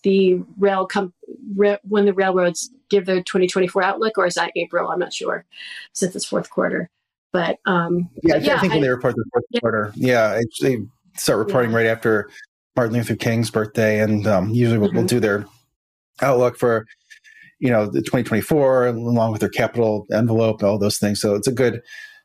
the 0.03 0.43
rail 0.59 0.87
com- 0.87 1.13
ra- 1.55 1.79
when 1.83 2.05
the 2.05 2.13
railroads 2.13 2.71
give 2.91 3.07
their 3.07 3.23
2024 3.23 3.83
outlook, 3.83 4.19
or 4.19 4.27
is 4.27 4.35
that 4.35 4.53
April? 4.57 4.91
I'm 4.91 4.99
not 4.99 5.13
sure, 5.13 5.45
since 5.93 6.15
it's 6.17 6.25
fourth 6.25 6.51
quarter. 6.51 6.91
But 7.33 7.59
um, 7.67 8.09
yeah, 8.23 8.35
but 8.35 8.43
yeah 8.43 8.57
I 8.57 8.61
think 8.61 8.73
I, 8.73 8.77
when 8.77 8.83
they 8.83 8.89
report 8.89 9.15
the 9.15 9.25
fourth 9.33 9.45
yeah. 9.51 9.61
quarter, 9.61 9.93
yeah, 9.95 10.41
they 10.63 10.79
start 11.17 11.39
reporting 11.39 11.71
yeah. 11.71 11.77
right 11.77 11.87
after 11.87 12.31
Martin 12.77 12.97
Luther 12.97 13.17
King's 13.17 13.51
birthday, 13.51 14.01
and 14.01 14.27
um, 14.27 14.51
usually 14.51 14.79
we'll, 14.79 14.89
mm-hmm. 14.89 14.99
we'll 14.99 15.07
do 15.07 15.21
their 15.21 15.47
outlook 16.23 16.57
for 16.57 16.87
you 17.59 17.71
know 17.71 17.87
the 17.87 18.01
2024 18.01 18.87
along 18.87 19.33
with 19.33 19.41
their 19.41 19.51
capital 19.51 20.07
envelope, 20.13 20.63
all 20.63 20.79
those 20.79 20.99
things. 20.99 21.21
So 21.21 21.35
it's 21.35 21.49
a 21.49 21.53
good 21.53 21.83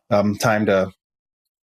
um, 0.10 0.36
time 0.36 0.66
to 0.68 0.92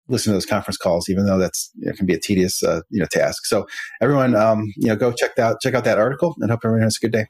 listen 0.09 0.31
to 0.31 0.35
those 0.35 0.47
conference 0.47 0.77
calls, 0.77 1.09
even 1.09 1.27
though 1.27 1.39
that's 1.39 1.71
you 1.77 1.87
know, 1.87 1.93
can 1.93 2.07
be 2.07 2.15
a 2.15 2.21
tedious 2.21 2.63
uh, 2.63 2.81
you 2.91 3.01
know 3.01 3.07
task. 3.11 3.47
So 3.47 3.67
everyone, 4.01 4.35
um, 4.35 4.65
you 4.77 4.89
know, 4.89 4.97
go 4.97 5.13
check 5.13 5.39
out 5.39 5.61
check 5.61 5.75
out 5.75 5.85
that 5.85 5.99
article, 5.99 6.35
and 6.41 6.51
hope 6.51 6.61
everyone 6.65 6.83
has 6.83 6.99
a 7.01 7.05
good 7.07 7.13
day. 7.13 7.27